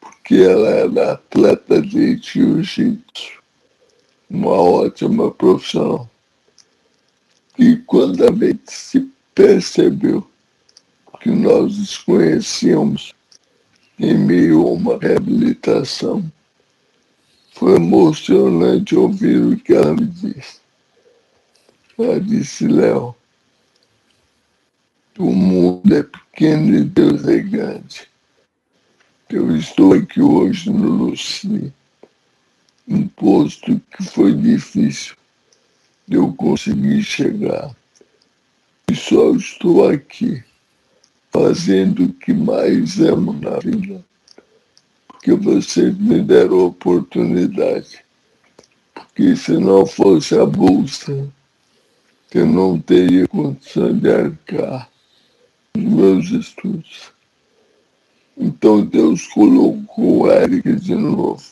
porque 0.00 0.36
ela 0.36 0.68
era 0.68 1.12
atleta 1.12 1.80
de 1.80 2.16
jiu-jitsu, 2.18 3.42
uma 4.28 4.52
ótima 4.52 5.30
profissão. 5.30 6.08
E 7.58 7.76
quando 7.76 8.24
a 8.24 8.32
gente 8.32 8.70
se 8.70 9.10
percebeu 9.34 10.26
que 11.20 11.30
nós 11.30 11.76
desconhecíamos 11.76 13.12
em 13.98 14.16
meio 14.16 14.62
a 14.62 14.70
uma 14.72 14.98
reabilitação. 14.98 16.24
Foi 17.52 17.76
emocionante 17.76 18.94
ouvir 18.94 19.42
o 19.42 19.56
que 19.56 19.72
ela 19.72 19.94
me 19.94 20.06
disse. 20.06 20.60
Ela 21.98 22.20
disse, 22.20 22.68
Léo, 22.68 23.14
o 25.18 25.32
mundo 25.32 25.94
é 25.94 26.02
pequeno 26.02 26.76
e 26.76 26.84
Deus 26.84 27.26
é 27.26 27.38
grande. 27.38 28.06
Eu 29.30 29.56
estou 29.56 29.94
aqui 29.94 30.20
hoje 30.20 30.70
no 30.70 30.88
Luci, 30.88 31.72
um 32.86 33.08
posto 33.08 33.80
que 33.90 34.04
foi 34.04 34.34
difícil 34.34 35.16
de 36.06 36.16
eu 36.16 36.32
conseguir 36.34 37.02
chegar. 37.02 37.74
E 38.88 38.94
só 38.94 39.34
estou 39.34 39.88
aqui 39.88 40.44
fazendo 41.32 42.04
o 42.04 42.12
que 42.12 42.32
mais 42.32 43.00
amo 43.00 43.32
na 43.32 43.58
vida, 43.58 44.04
porque 45.08 45.32
vocês 45.32 45.96
me 45.98 46.22
deram 46.22 46.66
oportunidade. 46.66 48.04
Porque 48.94 49.34
se 49.34 49.52
não 49.52 49.84
fosse 49.84 50.38
a 50.38 50.46
bolsa, 50.46 51.32
que 52.30 52.42
não 52.42 52.78
teria 52.78 53.28
condição 53.28 53.96
de 53.96 54.10
arcar 54.10 54.90
os 55.76 55.82
meus 55.82 56.30
estudos. 56.30 57.12
Então 58.36 58.84
Deus 58.84 59.26
colocou 59.28 60.22
o 60.22 60.30
Eric 60.30 60.74
de 60.76 60.94
novo 60.94 61.42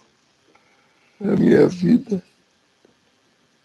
na 1.20 1.34
minha 1.36 1.66
vida. 1.68 2.22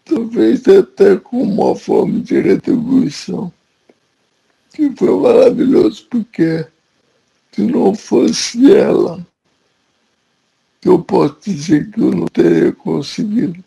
Talvez 0.04 0.66
até 0.66 1.16
como 1.16 1.66
uma 1.66 1.76
forma 1.76 2.20
de 2.20 2.40
retribuição. 2.40 3.52
Que 4.72 4.90
foi 4.96 5.20
maravilhoso 5.20 6.06
porque 6.08 6.66
se 7.52 7.62
não 7.62 7.94
fosse 7.94 8.72
ela, 8.72 9.26
eu 10.84 10.98
posso 11.02 11.36
dizer 11.44 11.90
que 11.90 12.00
eu 12.00 12.12
não 12.12 12.26
teria 12.26 12.72
conseguido 12.72 13.62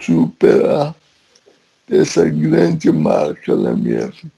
superar 0.00 0.94
essa 1.90 2.28
grande 2.28 2.90
marca 2.90 3.56
na 3.56 3.74
minha 3.74 4.06
vida. 4.06 4.32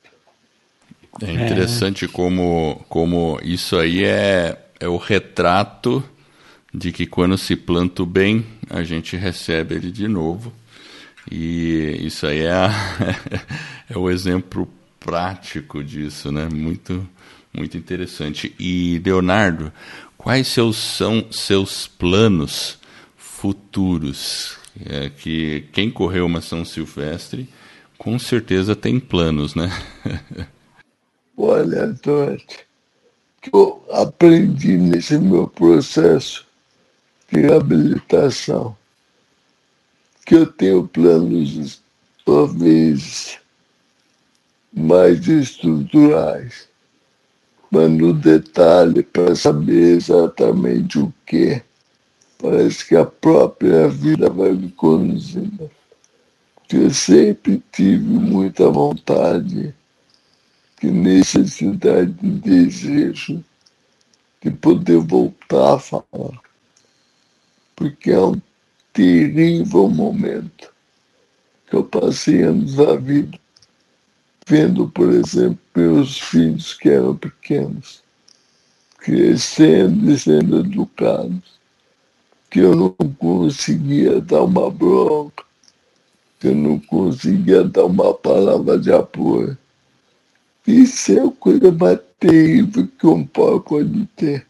É 1.22 1.32
interessante 1.32 2.04
é. 2.04 2.08
Como, 2.08 2.84
como 2.88 3.38
isso 3.42 3.76
aí 3.76 4.04
é, 4.04 4.58
é 4.78 4.88
o 4.88 4.96
retrato 4.96 6.02
de 6.72 6.92
que 6.92 7.06
quando 7.06 7.36
se 7.36 7.56
planta 7.56 8.02
o 8.02 8.06
bem, 8.06 8.46
a 8.68 8.82
gente 8.82 9.16
recebe 9.16 9.74
ele 9.74 9.90
de 9.90 10.06
novo. 10.06 10.52
E 11.30 12.00
isso 12.00 12.26
aí 12.26 12.42
é, 12.42 12.52
a, 12.52 12.70
é 13.90 13.98
o 13.98 14.08
exemplo 14.10 14.68
prático 14.98 15.82
disso, 15.82 16.30
né? 16.30 16.48
Muito, 16.50 17.06
muito 17.52 17.76
interessante. 17.76 18.54
E, 18.58 19.00
Leonardo, 19.04 19.72
quais 20.16 20.46
seus, 20.48 20.76
são 20.76 21.26
seus 21.30 21.86
planos 21.88 22.78
futuros? 23.16 24.59
É 24.86 25.10
que 25.10 25.68
quem 25.72 25.90
correu 25.90 26.26
uma 26.26 26.40
São 26.40 26.64
Silvestre 26.64 27.48
com 27.98 28.18
certeza 28.18 28.74
tem 28.74 28.98
planos, 28.98 29.54
né? 29.54 29.70
Olha, 31.36 31.84
Antônio, 31.84 32.40
que 33.40 33.50
eu 33.52 33.84
aprendi 33.90 34.76
nesse 34.76 35.18
meu 35.18 35.46
processo 35.46 36.46
de 37.30 37.40
reabilitação, 37.40 38.76
que 40.26 40.34
eu 40.34 40.46
tenho 40.46 40.86
planos 40.88 41.82
talvez 42.24 43.38
mais 44.72 45.26
estruturais, 45.26 46.68
mas 47.70 47.90
no 47.90 48.12
detalhe 48.12 49.02
para 49.02 49.34
saber 49.34 49.96
exatamente 49.96 50.98
o 50.98 51.12
que, 51.26 51.62
parece 52.40 52.86
que 52.86 52.96
a 52.96 53.04
própria 53.04 53.88
vida 53.88 54.30
vai 54.30 54.52
me 54.52 54.70
conduzindo. 54.70 55.70
Eu 56.72 56.90
sempre 56.90 57.62
tive 57.72 57.98
muita 57.98 58.70
vontade 58.70 59.74
que 60.78 60.86
necessidade 60.86 62.12
de 62.12 62.30
desejo 62.40 63.44
de 64.40 64.50
poder 64.50 64.98
voltar 64.98 65.74
a 65.74 65.78
falar. 65.78 66.40
Porque 67.74 68.12
é 68.12 68.20
um 68.20 68.40
terrível 68.92 69.88
momento 69.88 70.72
que 71.68 71.76
eu 71.76 71.84
passei 71.84 72.42
anos 72.42 72.76
da 72.76 72.94
vida 72.96 73.38
vendo, 74.50 74.88
por 74.88 75.10
exemplo, 75.12 75.60
meus 75.76 76.18
filhos 76.18 76.74
que 76.74 76.88
eram 76.88 77.16
pequenos, 77.16 78.02
crescendo 78.98 80.10
e 80.10 80.18
sendo 80.18 80.58
educados, 80.58 81.59
que 82.50 82.58
eu 82.58 82.74
não 82.74 82.90
conseguia 83.18 84.20
dar 84.20 84.42
uma 84.42 84.70
bronca, 84.70 85.44
que 86.38 86.48
eu 86.48 86.54
não 86.54 86.78
conseguia 86.78 87.64
dar 87.64 87.84
uma 87.84 88.12
palavra 88.12 88.78
de 88.78 88.92
apoio 88.92 89.56
isso 90.70 91.12
é 91.12 91.20
a 91.20 91.30
coisa 91.30 91.72
mais 91.72 91.98
terrível 92.18 92.86
que 92.86 93.06
um 93.06 93.26
pai 93.26 93.60
pode 93.66 94.06
ter. 94.16 94.46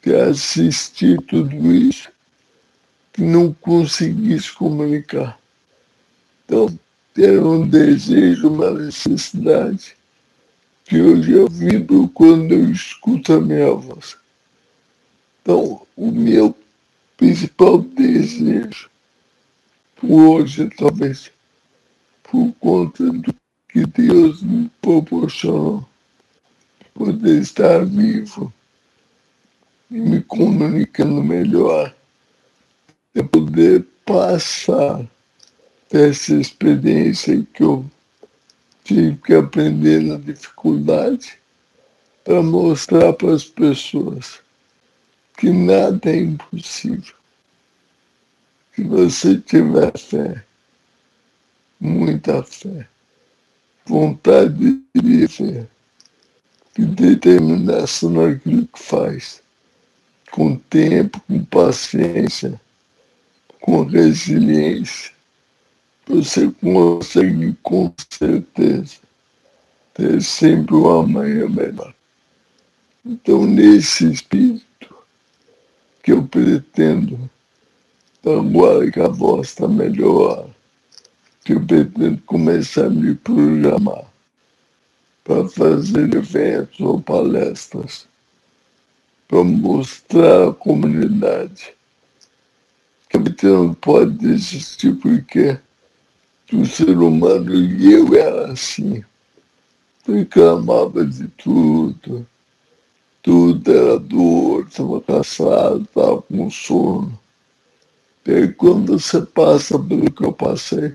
Que 0.00 0.14
assistir 0.14 1.20
tudo 1.22 1.74
isso 1.74 2.08
e 3.18 3.22
não 3.22 3.52
conseguir 3.54 4.40
se 4.40 4.52
comunicar. 4.52 5.38
Então, 6.44 6.78
ter 7.14 7.42
um 7.42 7.66
desejo, 7.66 8.48
uma 8.48 8.70
necessidade, 8.72 9.96
que 10.84 11.00
hoje 11.00 11.32
eu 11.32 11.48
vibro 11.48 12.08
quando 12.08 12.52
eu 12.52 12.70
escuto 12.70 13.32
a 13.32 13.40
minha 13.40 13.72
voz. 13.72 14.16
Então, 15.40 15.86
o 15.96 16.10
meu 16.10 16.54
principal 17.24 17.78
desejo, 17.78 18.90
hoje 20.02 20.68
talvez, 20.76 21.32
por 22.22 22.52
conta 22.60 23.02
do 23.10 23.34
que 23.66 23.86
Deus 23.86 24.42
me 24.42 24.70
proporcionou. 24.82 25.88
Poder 26.92 27.40
estar 27.40 27.86
vivo 27.86 28.52
e 29.90 29.94
me 29.94 30.20
comunicando 30.20 31.24
melhor, 31.24 31.94
e 33.14 33.22
poder 33.22 33.86
passar 34.04 35.08
essa 35.90 36.34
experiência 36.34 37.42
que 37.54 37.62
eu 37.62 37.86
tive 38.84 39.16
que 39.16 39.32
aprender 39.32 40.02
na 40.02 40.18
dificuldade 40.18 41.38
para 42.22 42.42
mostrar 42.42 43.14
para 43.14 43.32
as 43.32 43.44
pessoas 43.44 44.43
que 45.36 45.50
nada 45.50 46.10
é 46.10 46.16
impossível. 46.16 47.14
Se 48.74 48.82
você 48.82 49.38
tiver 49.38 49.96
fé, 49.98 50.44
muita 51.80 52.42
fé, 52.42 52.88
vontade 53.84 54.82
de 54.94 55.00
viver 55.00 55.68
e 56.76 56.84
determinação 56.84 58.10
naquilo 58.10 58.66
que 58.66 58.82
faz, 58.82 59.42
com 60.30 60.56
tempo, 60.56 61.20
com 61.28 61.44
paciência, 61.44 62.60
com 63.60 63.84
resiliência, 63.84 65.12
você 66.06 66.50
consegue 66.60 67.56
com 67.62 67.92
certeza 68.10 68.96
ter 69.94 70.20
sempre 70.20 70.74
uma 70.74 71.04
amanhã 71.04 71.48
melhor. 71.48 71.94
Então, 73.06 73.46
nesse 73.46 74.10
espírito 74.10 74.66
que 76.04 76.12
eu 76.12 76.22
pretendo, 76.22 77.30
agora 78.24 78.90
que 78.90 79.00
a 79.00 79.08
voz 79.08 79.48
está 79.48 79.66
melhor, 79.66 80.50
que 81.42 81.54
eu 81.54 81.64
pretendo 81.64 82.20
começar 82.26 82.86
a 82.86 82.90
me 82.90 83.14
programar 83.14 84.04
para 85.24 85.48
fazer 85.48 86.14
eventos 86.14 86.78
ou 86.78 87.00
palestras, 87.00 88.06
para 89.26 89.42
mostrar 89.42 90.50
à 90.50 90.52
comunidade 90.52 91.74
que 93.08 93.16
a 93.16 93.48
não 93.48 93.72
pode 93.72 94.26
existir 94.26 94.94
porque 94.96 95.58
o 96.52 96.66
ser 96.66 96.98
humano 96.98 97.54
e 97.54 97.92
eu 97.92 98.14
era 98.14 98.52
assim. 98.52 99.02
Reclamava 100.06 101.06
de 101.06 101.28
tudo, 101.28 102.26
tudo 103.24 103.72
era 103.72 103.98
dor, 103.98 104.66
estava 104.68 105.00
cansado, 105.00 105.82
estava 105.82 106.20
com 106.20 106.50
sono. 106.50 107.18
E 108.26 108.32
aí 108.32 108.52
quando 108.52 108.98
você 108.98 109.22
passa 109.22 109.78
pelo 109.78 110.12
que 110.12 110.22
eu 110.22 110.32
passei, 110.32 110.92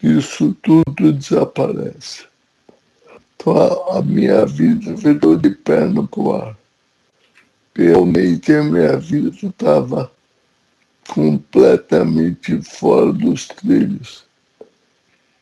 isso 0.00 0.56
tudo 0.62 1.12
desaparece. 1.12 2.26
Então 3.34 3.90
a, 3.90 4.00
minha 4.02 4.46
vida 4.46 4.94
virou 4.94 5.36
de 5.36 5.50
perna 5.50 6.06
para 6.06 6.20
o 6.20 6.32
ar. 6.32 6.56
Realmente 7.74 8.52
a 8.52 8.62
minha 8.62 8.96
vida 8.96 9.30
estava 9.30 10.12
completamente 11.08 12.62
fora 12.62 13.12
dos 13.12 13.48
trilhos. 13.48 14.24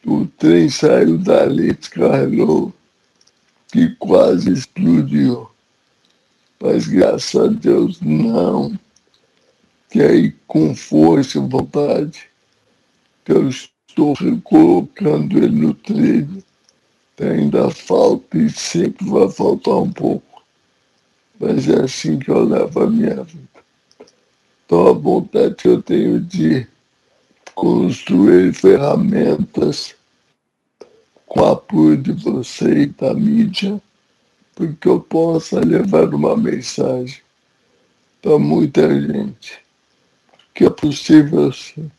O 0.06 0.26
trem 0.26 0.70
saiu 0.70 1.18
dali, 1.18 1.74
descarregou, 1.74 2.72
que 3.70 3.94
quase 3.96 4.50
explodiu. 4.50 5.53
Mas 6.64 6.88
graças 6.88 7.36
a 7.38 7.46
Deus 7.46 8.00
não. 8.00 8.72
Que 9.90 10.00
aí 10.00 10.34
com 10.46 10.74
força 10.74 11.36
e 11.36 11.40
vontade, 11.42 12.24
eu 13.26 13.50
estou 13.50 14.14
colocando 14.42 15.36
ele 15.36 15.60
no 15.60 15.74
trilho. 15.74 16.42
Ainda 17.20 17.70
falta 17.70 18.38
e 18.38 18.48
sempre 18.48 19.06
vai 19.06 19.30
faltar 19.30 19.74
um 19.74 19.92
pouco. 19.92 20.42
Mas 21.38 21.68
é 21.68 21.82
assim 21.82 22.18
que 22.18 22.30
eu 22.30 22.44
levo 22.44 22.80
a 22.80 22.90
minha 22.90 23.22
vida. 23.22 23.48
Então 24.64 24.88
a 24.88 24.92
vontade 24.92 25.56
que 25.56 25.68
eu 25.68 25.82
tenho 25.82 26.18
de 26.18 26.66
construir 27.54 28.54
ferramentas 28.54 29.94
com 31.26 31.40
o 31.40 31.44
apoio 31.44 31.98
de 31.98 32.12
você 32.12 32.84
e 32.84 32.86
da 32.86 33.12
mídia, 33.12 33.80
porque 34.54 34.88
eu 34.88 35.00
possa 35.00 35.60
levar 35.60 36.12
uma 36.14 36.36
mensagem 36.36 37.20
para 38.22 38.38
muita 38.38 38.88
gente 39.00 39.58
que 40.54 40.64
é 40.64 40.70
possível 40.70 41.52
sim 41.52 41.90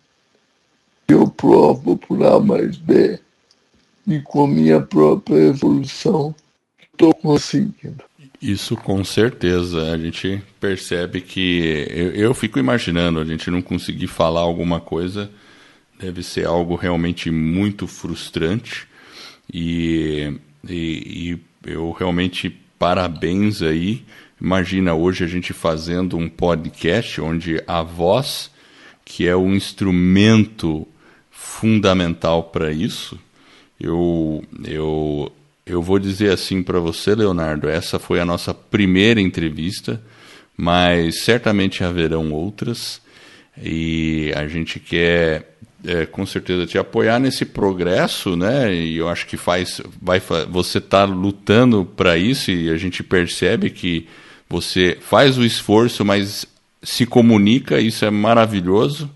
eu 1.08 1.28
provo 1.28 1.98
por 1.98 2.24
A 2.24 2.40
mais 2.40 2.78
B 2.78 3.20
e 4.08 4.20
com 4.22 4.48
minha 4.48 4.82
própria 4.82 5.38
evolução 5.38 6.34
estou 6.92 7.14
conseguindo. 7.14 8.04
Isso 8.42 8.76
com 8.76 9.04
certeza. 9.04 9.92
A 9.92 9.98
gente 9.98 10.42
percebe 10.60 11.22
que. 11.22 11.88
Eu, 11.90 12.12
eu, 12.12 12.34
fico 12.34 12.60
imaginando, 12.60 13.20
a 13.20 13.26
gente 13.26 13.50
não 13.50 13.62
conseguir 13.62 14.08
falar 14.08 14.42
alguma 14.42 14.80
coisa 14.80 15.30
deve 16.00 16.22
ser 16.24 16.46
algo 16.46 16.76
realmente 16.76 17.32
muito 17.32 17.88
frustrante. 17.88 18.88
E, 19.52 20.38
e, 20.68 21.32
e 21.32 21.40
eu 21.66 21.92
realmente 21.92 22.50
parabéns 22.78 23.62
aí. 23.62 24.04
Imagina 24.40 24.94
hoje 24.94 25.24
a 25.24 25.28
gente 25.28 25.54
fazendo 25.54 26.18
um 26.18 26.30
podcast 26.30 27.20
onde 27.22 27.62
a 27.68 27.82
voz, 27.82 28.52
que 29.04 29.28
é 29.28 29.36
um 29.36 29.54
instrumento 29.54 30.88
fundamental 31.32 32.44
para 32.44 32.72
isso, 32.72 33.20
eu, 33.80 34.44
eu 34.64 35.32
eu 35.66 35.82
vou 35.82 35.98
dizer 35.98 36.32
assim 36.32 36.62
para 36.62 36.80
você, 36.80 37.16
Leonardo, 37.16 37.68
essa 37.68 37.98
foi 37.98 38.20
a 38.20 38.26
nossa 38.26 38.54
primeira 38.54 39.20
entrevista, 39.20 40.00
mas 40.56 41.22
certamente 41.22 41.84
haverão 41.84 42.32
outras 42.32 43.02
e 43.60 44.32
a 44.36 44.48
gente 44.48 44.80
quer 44.80 45.58
é, 45.88 46.06
com 46.06 46.26
certeza 46.26 46.66
te 46.66 46.78
apoiar 46.78 47.20
nesse 47.20 47.46
progresso, 47.46 48.36
né? 48.36 48.74
E 48.74 48.98
eu 48.98 49.10
acho 49.10 49.26
que 49.26 49.38
faz, 49.38 49.82
vai, 50.02 50.22
você 50.50 50.78
está 50.78 51.04
lutando 51.06 51.86
para 51.86 52.18
isso 52.18 52.52
e 52.52 52.70
a 52.70 52.78
gente 52.78 53.04
percebe 53.04 53.70
que 53.70 54.08
você 54.50 54.98
faz 55.00 55.38
o 55.38 55.44
esforço, 55.44 56.06
mas 56.06 56.46
se 56.82 57.06
comunica, 57.06 57.80
isso 57.80 58.06
é 58.06 58.12
maravilhoso. 58.12 59.10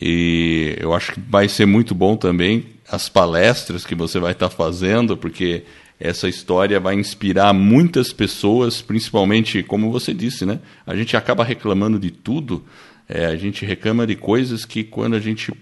E 0.00 0.76
eu 0.80 0.94
acho 0.94 1.12
que 1.12 1.20
vai 1.28 1.48
ser 1.48 1.66
muito 1.66 1.94
bom 1.94 2.16
também 2.16 2.66
as 2.90 3.08
palestras 3.08 3.84
que 3.84 3.94
você 3.94 4.18
vai 4.18 4.32
estar 4.32 4.48
fazendo, 4.48 5.16
porque 5.16 5.64
essa 6.00 6.28
história 6.28 6.78
vai 6.78 6.94
inspirar 6.94 7.52
muitas 7.52 8.12
pessoas, 8.12 8.80
principalmente, 8.80 9.62
como 9.62 9.90
você 9.90 10.14
disse, 10.14 10.46
né? 10.46 10.60
A 10.86 10.94
gente 10.94 11.16
acaba 11.16 11.44
reclamando 11.44 11.98
de 11.98 12.10
tudo, 12.10 12.64
é, 13.08 13.26
a 13.26 13.36
gente 13.36 13.64
reclama 13.66 14.06
de 14.06 14.14
coisas 14.14 14.64
que 14.64 14.84
quando 14.84 15.16
a 15.16 15.20
gente 15.20 15.52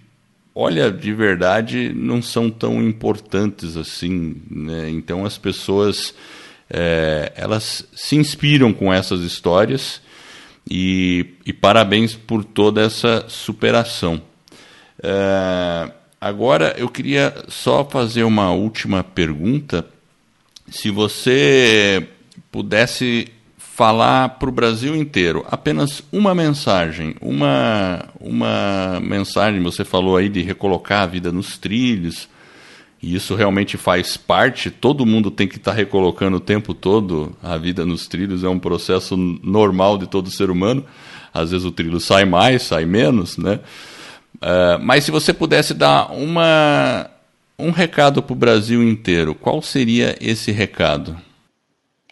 olha 0.57 0.91
de 0.91 1.13
verdade 1.13 1.93
não 1.95 2.23
são 2.23 2.51
tão 2.51 2.83
importantes 2.83 3.77
assim, 3.77 4.37
né? 4.51 4.89
Então 4.91 5.27
as 5.27 5.37
pessoas 5.37 6.15
é, 6.71 7.33
elas 7.37 7.87
se 7.95 8.17
inspiram 8.17 8.73
com 8.73 8.93
essas 8.93 9.21
histórias 9.21 10.01
e, 10.69 11.35
e 11.45 11.53
parabéns 11.53 12.15
por 12.17 12.43
toda 12.43 12.81
essa 12.81 13.25
superação. 13.29 14.23
É, 15.03 15.93
Agora 16.21 16.75
eu 16.79 16.89
queria 16.89 17.35
só 17.47 17.85
fazer 17.85 18.25
uma 18.25 18.51
última 18.51 19.05
pergunta. 19.05 19.87
Se 20.69 20.91
você 20.91 22.09
pudesse 22.51 23.29
falar 23.77 24.31
para 24.31 24.49
o 24.49 24.53
Brasil 24.53 24.97
inteiro 24.97 25.45
apenas 25.51 26.03
uma 26.11 26.35
mensagem, 26.35 27.15
uma, 27.21 28.07
uma 28.19 28.99
mensagem, 29.03 29.63
você 29.63 29.85
falou 29.85 30.17
aí 30.17 30.31
de 30.31 30.41
recolocar 30.41 31.03
a 31.03 31.07
vida 31.07 31.31
nos 31.31 31.59
trilhos, 31.59 32.27
e 33.03 33.15
isso 33.15 33.35
realmente 33.35 33.77
faz 33.77 34.17
parte, 34.17 34.71
todo 34.71 35.05
mundo 35.05 35.31
tem 35.31 35.47
que 35.47 35.57
estar 35.57 35.73
tá 35.73 35.77
recolocando 35.77 36.39
o 36.39 36.41
tempo 36.41 36.73
todo 36.73 37.37
a 37.43 37.59
vida 37.59 37.85
nos 37.85 38.07
trilhos, 38.07 38.43
é 38.43 38.49
um 38.49 38.59
processo 38.59 39.15
normal 39.15 39.99
de 39.99 40.07
todo 40.07 40.31
ser 40.31 40.51
humano. 40.51 40.83
Às 41.35 41.51
vezes 41.51 41.67
o 41.67 41.71
trilho 41.71 42.01
sai 42.01 42.25
mais, 42.25 42.63
sai 42.63 42.87
menos, 42.87 43.37
né? 43.37 43.61
Uh, 44.37 44.81
mas 44.81 45.05
se 45.05 45.11
você 45.11 45.35
pudesse 45.35 45.75
dar 45.75 46.11
uma, 46.13 47.11
um 47.59 47.71
recado 47.71 48.23
para 48.23 48.33
o 48.33 48.37
Brasil 48.37 48.83
inteiro, 48.83 49.35
qual 49.35 49.61
seria 49.61 50.17
esse 50.19 50.51
recado? 50.51 51.15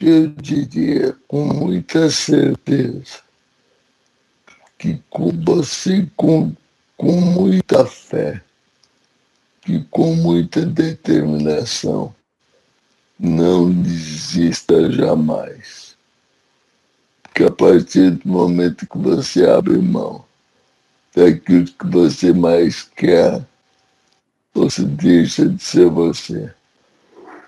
Eu 0.00 0.28
diria 0.28 1.16
com 1.28 1.44
muita 1.44 2.10
certeza 2.10 3.20
que 4.76 5.00
Cuba 5.08 5.62
se 5.62 6.10
com, 6.16 6.52
com 6.96 7.20
muita 7.20 7.86
fé, 7.86 8.42
que 9.62 9.84
com 9.84 10.14
muita 10.16 10.66
determinação 10.66 12.14
não 13.18 13.70
desista 13.70 14.90
jamais. 14.90 15.96
Porque 17.22 17.44
a 17.44 17.50
partir 17.50 18.10
do 18.10 18.28
momento 18.28 18.86
que 18.86 18.98
você 18.98 19.46
abre 19.46 19.78
mão 19.78 20.24
daquilo 21.14 21.66
que 21.66 21.86
você 21.86 22.32
mais 22.32 22.82
quer, 22.82 23.46
você 24.52 24.84
deixa 24.84 25.48
de 25.48 25.62
ser 25.62 25.88
você. 25.88 26.52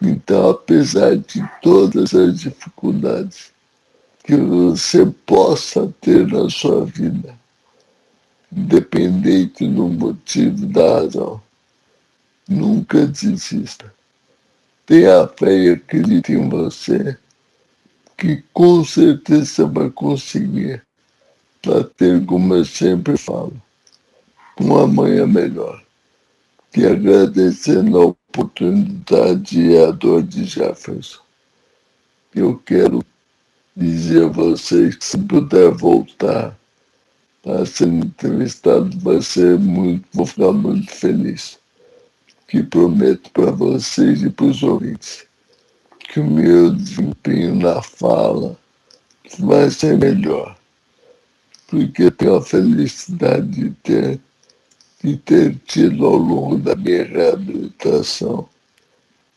Então, 0.02 0.50
apesar 0.50 1.16
de 1.16 1.42
todas 1.62 2.14
as 2.14 2.40
dificuldades 2.40 3.52
que 4.24 4.36
você 4.36 5.06
possa 5.24 5.92
ter 6.00 6.26
na 6.26 6.50
sua 6.50 6.84
vida, 6.84 7.34
independente 8.52 9.66
do 9.66 9.88
motivo 9.88 10.66
da 10.66 11.00
razão, 11.00 11.40
nunca 12.48 13.06
desista. 13.06 13.92
Tenha 14.84 15.26
fé 15.28 15.56
e 15.56 15.70
acredite 15.70 16.32
em 16.32 16.48
você, 16.48 17.16
que 18.16 18.42
com 18.52 18.84
certeza 18.84 19.66
vai 19.66 19.90
conseguir 19.90 20.82
para 21.60 21.84
ter, 21.84 22.24
como 22.24 22.54
eu 22.54 22.64
sempre 22.64 23.16
falo, 23.16 23.60
uma 24.58 24.86
manhã 24.86 25.26
melhor. 25.26 25.82
E 26.76 26.86
agradecendo 26.86 28.00
a 28.00 28.15
oportunidade 28.40 29.60
e 29.60 29.78
a 29.78 29.90
dor 29.90 30.22
de 30.22 30.44
Jefferson. 30.44 31.20
Eu 32.34 32.58
quero 32.58 33.04
dizer 33.76 34.24
a 34.24 34.28
vocês 34.28 34.96
que 34.96 35.04
se 35.04 35.18
puder 35.18 35.70
voltar 35.70 36.56
a 37.46 37.64
ser 37.64 37.88
entrevistado, 37.88 38.90
vai 38.98 39.22
ser 39.22 39.58
muito, 39.58 40.06
vou 40.12 40.26
ficar 40.26 40.52
muito 40.52 40.90
feliz. 40.92 41.58
Que 42.48 42.62
prometo 42.62 43.30
para 43.30 43.50
vocês 43.50 44.22
e 44.22 44.30
para 44.30 44.46
os 44.46 44.62
ouvintes 44.62 45.26
que 45.98 46.20
o 46.20 46.24
meu 46.24 46.72
desempenho 46.72 47.56
na 47.56 47.82
fala 47.82 48.56
vai 49.40 49.68
ser 49.70 49.98
melhor 49.98 50.56
porque 51.66 52.10
tenho 52.10 52.36
a 52.36 52.42
felicidade 52.42 53.48
de 53.48 53.70
ter, 53.82 54.20
de 55.06 55.16
ter 55.18 55.56
tido 55.66 56.04
ao 56.04 56.16
longo 56.16 56.58
da 56.58 56.74
minha 56.74 57.04
reabilitação 57.04 58.48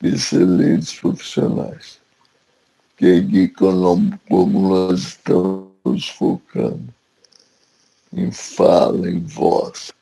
excelentes 0.02 1.00
profissionais. 1.00 2.00
Que 2.98 3.20
aqui, 3.20 3.48
como 4.28 4.68
nós 4.68 5.00
estamos 5.00 6.10
focando 6.18 6.92
em 8.12 8.32
fala, 8.32 9.12
em 9.12 9.20
voz, 9.20 9.94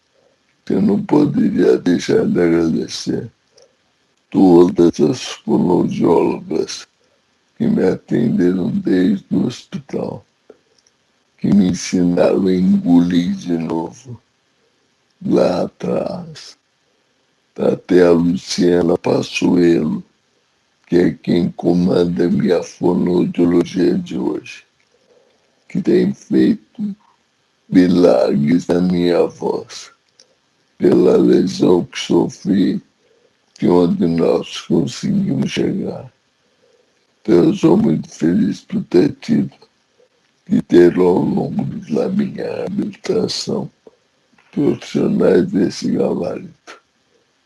eu 0.70 0.82
não 0.82 1.04
poderia 1.04 1.78
deixar 1.78 2.26
de 2.26 2.42
agradecer 2.42 3.30
todas 4.30 4.98
as 5.02 5.22
fonoaudiólogas 5.22 6.88
que 7.58 7.68
me 7.68 7.84
atenderam 7.84 8.70
desde 8.70 9.26
o 9.32 9.46
hospital 9.46 10.26
que 11.38 11.54
me 11.54 11.72
ensinaram 11.72 12.48
a 12.48 12.54
engolir 12.54 13.36
de 13.36 13.58
novo 13.58 14.18
lá 15.26 15.64
atrás. 15.64 16.58
Até 17.58 18.04
a 18.04 18.12
Luciana 18.12 18.98
Passuelo, 18.98 20.04
que 20.86 20.96
é 20.96 21.12
quem 21.12 21.50
comanda 21.52 22.30
minha 22.30 22.62
fonoaudiologia 22.62 23.96
de 23.96 24.18
hoje, 24.18 24.64
que 25.68 25.82
tem 25.82 26.14
feito 26.14 26.96
milagres 27.68 28.68
na 28.68 28.80
minha 28.80 29.26
voz, 29.26 29.92
pela 30.78 31.18
lesão 31.18 31.84
que 31.84 32.00
sofri, 32.00 32.82
que 33.56 33.68
onde 33.68 34.06
nós 34.06 34.62
conseguimos 34.62 35.52
chegar. 35.52 36.12
Então, 37.22 37.44
eu 37.44 37.56
sou 37.56 37.76
muito 37.76 38.08
feliz 38.10 38.62
por 38.62 38.84
ter 38.84 39.14
tido 39.16 39.52
e 40.48 40.62
ter 40.62 40.96
ao 40.96 41.20
longo 41.20 41.66
da 41.92 42.08
minha 42.08 42.66
habilitação 42.66 43.70
profissionais 44.58 45.46
desse 45.52 45.92
gabarito. 45.92 46.82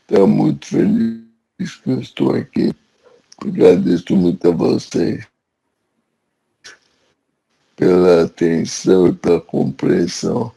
Estou 0.08 0.26
muito 0.26 0.66
feliz 0.66 1.20
que 1.58 1.90
eu 1.90 2.00
estou 2.00 2.34
aqui. 2.34 2.72
Agradeço 3.36 4.16
muito 4.16 4.48
a 4.48 4.50
vocês 4.50 5.26
pela 7.76 8.22
atenção 8.22 9.08
e 9.08 9.12
pela 9.12 9.40
compreensão 9.42 10.52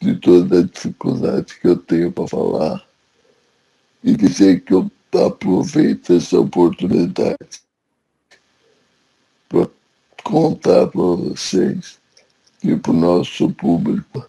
de 0.00 0.14
toda 0.16 0.60
a 0.60 0.62
dificuldade 0.62 1.58
que 1.58 1.66
eu 1.66 1.76
tenho 1.76 2.12
para 2.12 2.28
falar 2.28 2.86
e 4.04 4.14
dizer 4.16 4.60
que 4.60 4.74
eu 4.74 4.88
aproveito 5.26 6.12
essa 6.12 6.38
oportunidade 6.38 7.62
para 9.48 9.68
contar 10.22 10.86
para 10.86 11.00
vocês 11.00 11.98
e 12.62 12.76
para 12.76 12.92
o 12.92 12.94
nosso 12.94 13.50
público 13.50 14.28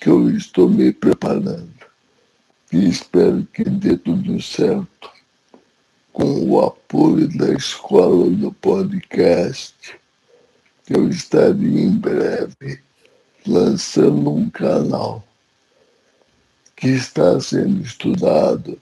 que 0.00 0.08
eu 0.08 0.30
estou 0.30 0.68
me 0.68 0.92
preparando 0.92 1.68
e 2.72 2.88
espero 2.88 3.46
que 3.52 3.64
dê 3.64 3.98
tudo 3.98 4.40
certo 4.40 5.10
com 6.12 6.48
o 6.48 6.60
apoio 6.64 7.28
da 7.36 7.52
escola 7.52 8.30
do 8.30 8.52
podcast, 8.52 9.74
eu 10.88 11.08
estaria 11.08 11.82
em 11.82 11.92
breve 11.92 12.80
lançando 13.46 14.30
um 14.30 14.48
canal 14.48 15.22
que 16.76 16.88
está 16.88 17.38
sendo 17.38 17.82
estudado 17.82 18.80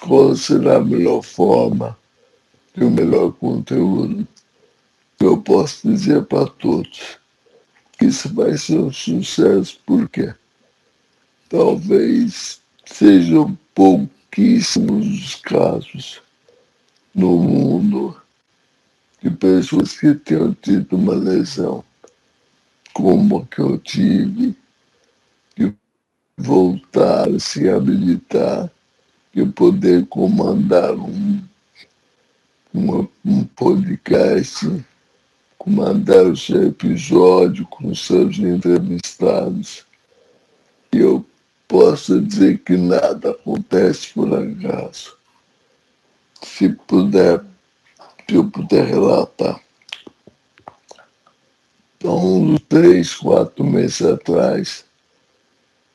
qual 0.00 0.34
será 0.34 0.76
a 0.76 0.84
melhor 0.84 1.22
forma 1.22 1.96
e 2.76 2.82
o 2.82 2.90
melhor 2.90 3.32
conteúdo. 3.32 4.26
Eu 5.20 5.40
posso 5.40 5.88
dizer 5.88 6.24
para 6.24 6.46
todos 6.46 7.18
que 7.98 8.06
isso 8.06 8.32
vai 8.34 8.56
ser 8.56 8.78
um 8.78 8.92
sucesso, 8.92 9.78
porque 9.84 10.34
talvez 11.50 12.60
sejam 12.86 13.58
pouquíssimos 13.74 15.06
os 15.06 15.34
casos 15.34 16.22
no 17.12 17.36
mundo 17.36 18.16
de 19.20 19.30
pessoas 19.30 19.98
que 19.98 20.14
tenham 20.14 20.54
tido 20.54 20.96
uma 20.96 21.12
lesão 21.12 21.84
como 22.92 23.38
a 23.38 23.46
que 23.46 23.60
eu 23.60 23.78
tive, 23.78 24.54
que 25.56 25.74
voltar 26.38 27.28
a 27.28 27.38
se 27.38 27.68
habilitar 27.68 28.70
e 29.34 29.44
poder 29.44 30.06
comandar 30.06 30.94
um, 30.94 31.40
um 33.24 33.44
podcast, 33.56 34.84
comandar 35.58 36.26
o 36.26 36.36
seu 36.36 36.68
episódio 36.68 37.66
com 37.66 37.94
seus 37.94 38.38
entrevistados. 38.38 39.84
Eu 40.92 41.24
posso 41.70 42.20
dizer 42.20 42.58
que 42.58 42.76
nada 42.76 43.30
acontece 43.30 44.12
por 44.12 44.28
acaso. 44.34 45.16
Se 46.42 46.68
puder, 46.68 47.40
se 48.28 48.34
eu 48.34 48.50
puder 48.50 48.86
relatar. 48.86 49.60
Então, 51.96 52.56
três, 52.68 53.14
quatro 53.14 53.62
meses 53.62 54.02
atrás, 54.02 54.84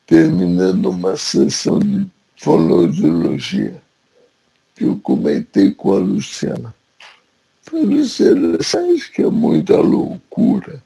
terminando 0.06 0.86
uma 0.86 1.14
sessão 1.14 1.78
de 1.78 2.06
fonoaudiologia, 2.38 3.82
que 4.74 4.84
eu 4.84 4.98
comentei 5.00 5.72
com 5.72 5.92
a 5.92 5.98
Luciana. 5.98 6.74
Falei, 7.60 7.84
Luciana, 7.84 8.56
acha 8.58 9.12
que 9.12 9.22
é 9.22 9.28
muita 9.28 9.76
loucura 9.76 10.82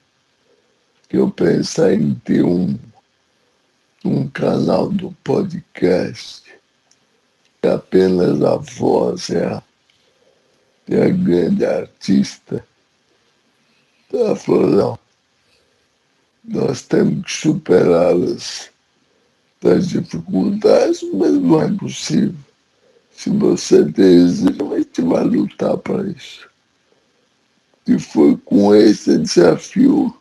que 1.09 1.17
eu 1.17 1.31
pensar 1.31 1.93
em 1.93 2.15
ter 2.15 2.43
um, 2.43 2.77
um 4.05 4.29
canal 4.29 4.89
do 4.89 5.13
podcast 5.25 6.43
que 7.61 7.69
apenas 7.69 8.43
a 8.43 8.57
voz 8.57 9.31
é 9.31 9.47
a, 9.47 9.63
é 10.89 11.03
a 11.03 11.09
grande 11.11 11.65
artista? 11.65 12.65
Ela 14.13 14.35
falou, 14.35 14.67
não, 14.67 14.99
nós 16.45 16.83
temos 16.83 17.25
que 17.27 17.33
superá-las 17.33 18.71
das 19.61 19.89
dificuldades, 19.89 21.03
mas 21.13 21.33
não 21.33 21.63
é 21.63 21.73
possível. 21.73 22.35
Se 23.13 23.29
você 23.31 23.85
deseja, 23.85 24.51
a 24.73 24.79
gente 24.79 25.03
vai 25.03 25.25
lutar 25.25 25.77
para 25.77 26.09
isso. 26.09 26.49
E 27.87 27.99
foi 27.99 28.37
com 28.39 28.75
esse 28.75 29.19
desafio 29.19 30.17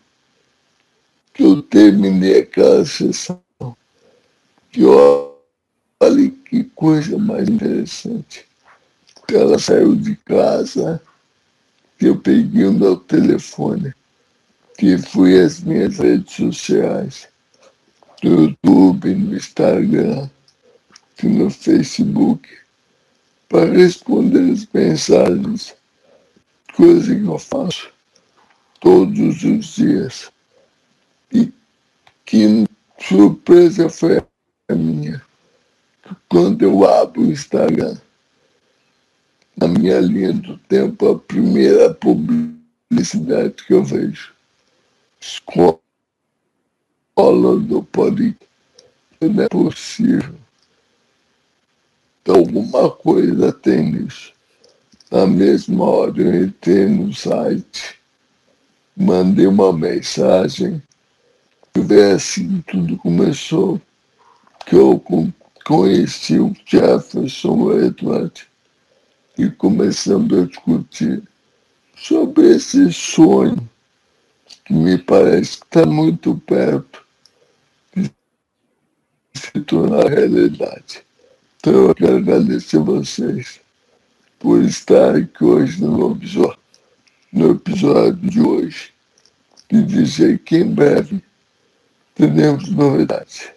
que 1.33 1.43
eu 1.43 1.61
terminei 1.61 2.39
aquela 2.39 2.83
sessão. 2.83 3.41
Que 4.71 4.85
olha 4.85 6.31
que 6.45 6.63
coisa 6.75 7.17
mais 7.17 7.49
interessante. 7.49 8.45
Ela 9.31 9.59
saiu 9.59 9.95
de 9.95 10.15
casa, 10.15 11.01
eu 11.99 12.17
peguei 12.17 12.65
o 12.65 12.73
meu 12.73 12.97
telefone, 12.97 13.93
que 14.77 14.97
fui 14.97 15.39
às 15.39 15.59
minhas 15.59 15.97
redes 15.97 16.33
sociais 16.33 17.27
no 18.23 18.43
YouTube, 18.43 19.13
no 19.15 19.35
Instagram 19.35 20.29
e 21.23 21.27
no 21.27 21.49
Facebook 21.49 22.49
para 23.49 23.71
responder 23.71 24.51
as 24.51 24.67
mensagens, 24.71 25.75
coisa 26.75 27.15
que 27.15 27.25
eu 27.25 27.39
faço 27.39 27.89
todos 28.79 29.43
os 29.43 29.75
dias. 29.75 30.31
E 31.33 31.51
que 32.25 32.65
surpresa 32.99 33.89
foi 33.89 34.21
minha. 34.75 35.21
Quando 36.27 36.61
eu 36.63 36.85
abro 36.85 37.21
o 37.21 37.31
Instagram, 37.31 37.97
na 39.55 39.67
minha 39.67 39.99
linha 39.99 40.33
do 40.33 40.57
tempo, 40.57 41.09
a 41.09 41.19
primeira 41.19 41.93
publicidade 41.93 43.63
que 43.65 43.73
eu 43.73 43.83
vejo. 43.83 44.33
Escola 45.19 45.77
falando 47.13 47.83
pode 47.91 48.37
não 49.21 49.43
é 49.43 49.49
possível. 49.49 50.35
Então, 52.21 52.35
alguma 52.35 52.89
coisa 52.89 53.51
tem 53.51 53.91
nisso. 53.91 54.33
Na 55.11 55.27
mesma 55.27 55.83
hora 55.83 56.21
eu 56.21 56.45
entrei 56.45 56.85
no 56.85 57.13
site, 57.13 57.99
mandei 58.95 59.47
uma 59.47 59.73
mensagem, 59.73 60.81
e 61.75 61.79
veio 61.81 62.15
assim 62.15 62.63
tudo 62.67 62.97
começou, 62.97 63.81
que 64.65 64.75
eu 64.75 65.03
conheci 65.65 66.39
o 66.39 66.55
Jefferson 66.65 67.71
Edward 67.73 68.47
e 69.37 69.49
começamos 69.49 70.37
a 70.37 70.45
discutir 70.45 71.23
sobre 71.95 72.55
esse 72.55 72.91
sonho 72.91 73.69
que 74.65 74.73
me 74.73 74.97
parece 74.97 75.57
que 75.57 75.65
está 75.65 75.85
muito 75.85 76.35
perto 76.45 77.03
se 79.33 79.61
tornar 79.61 80.07
realidade. 80.07 81.03
Então 81.57 81.73
eu 81.73 81.95
quero 81.95 82.17
agradecer 82.17 82.77
a 82.77 82.81
vocês 82.81 83.59
por 84.37 84.63
estar 84.63 85.15
aqui 85.15 85.43
hoje 85.43 85.83
no 85.83 86.11
episódio, 86.11 86.59
no 87.31 87.51
episódio 87.51 88.29
de 88.29 88.41
hoje 88.41 88.93
e 89.71 89.81
dizer 89.81 90.39
que 90.39 90.57
em 90.57 90.71
breve 90.71 91.21
teremos 92.15 92.69
novidades. 92.69 93.49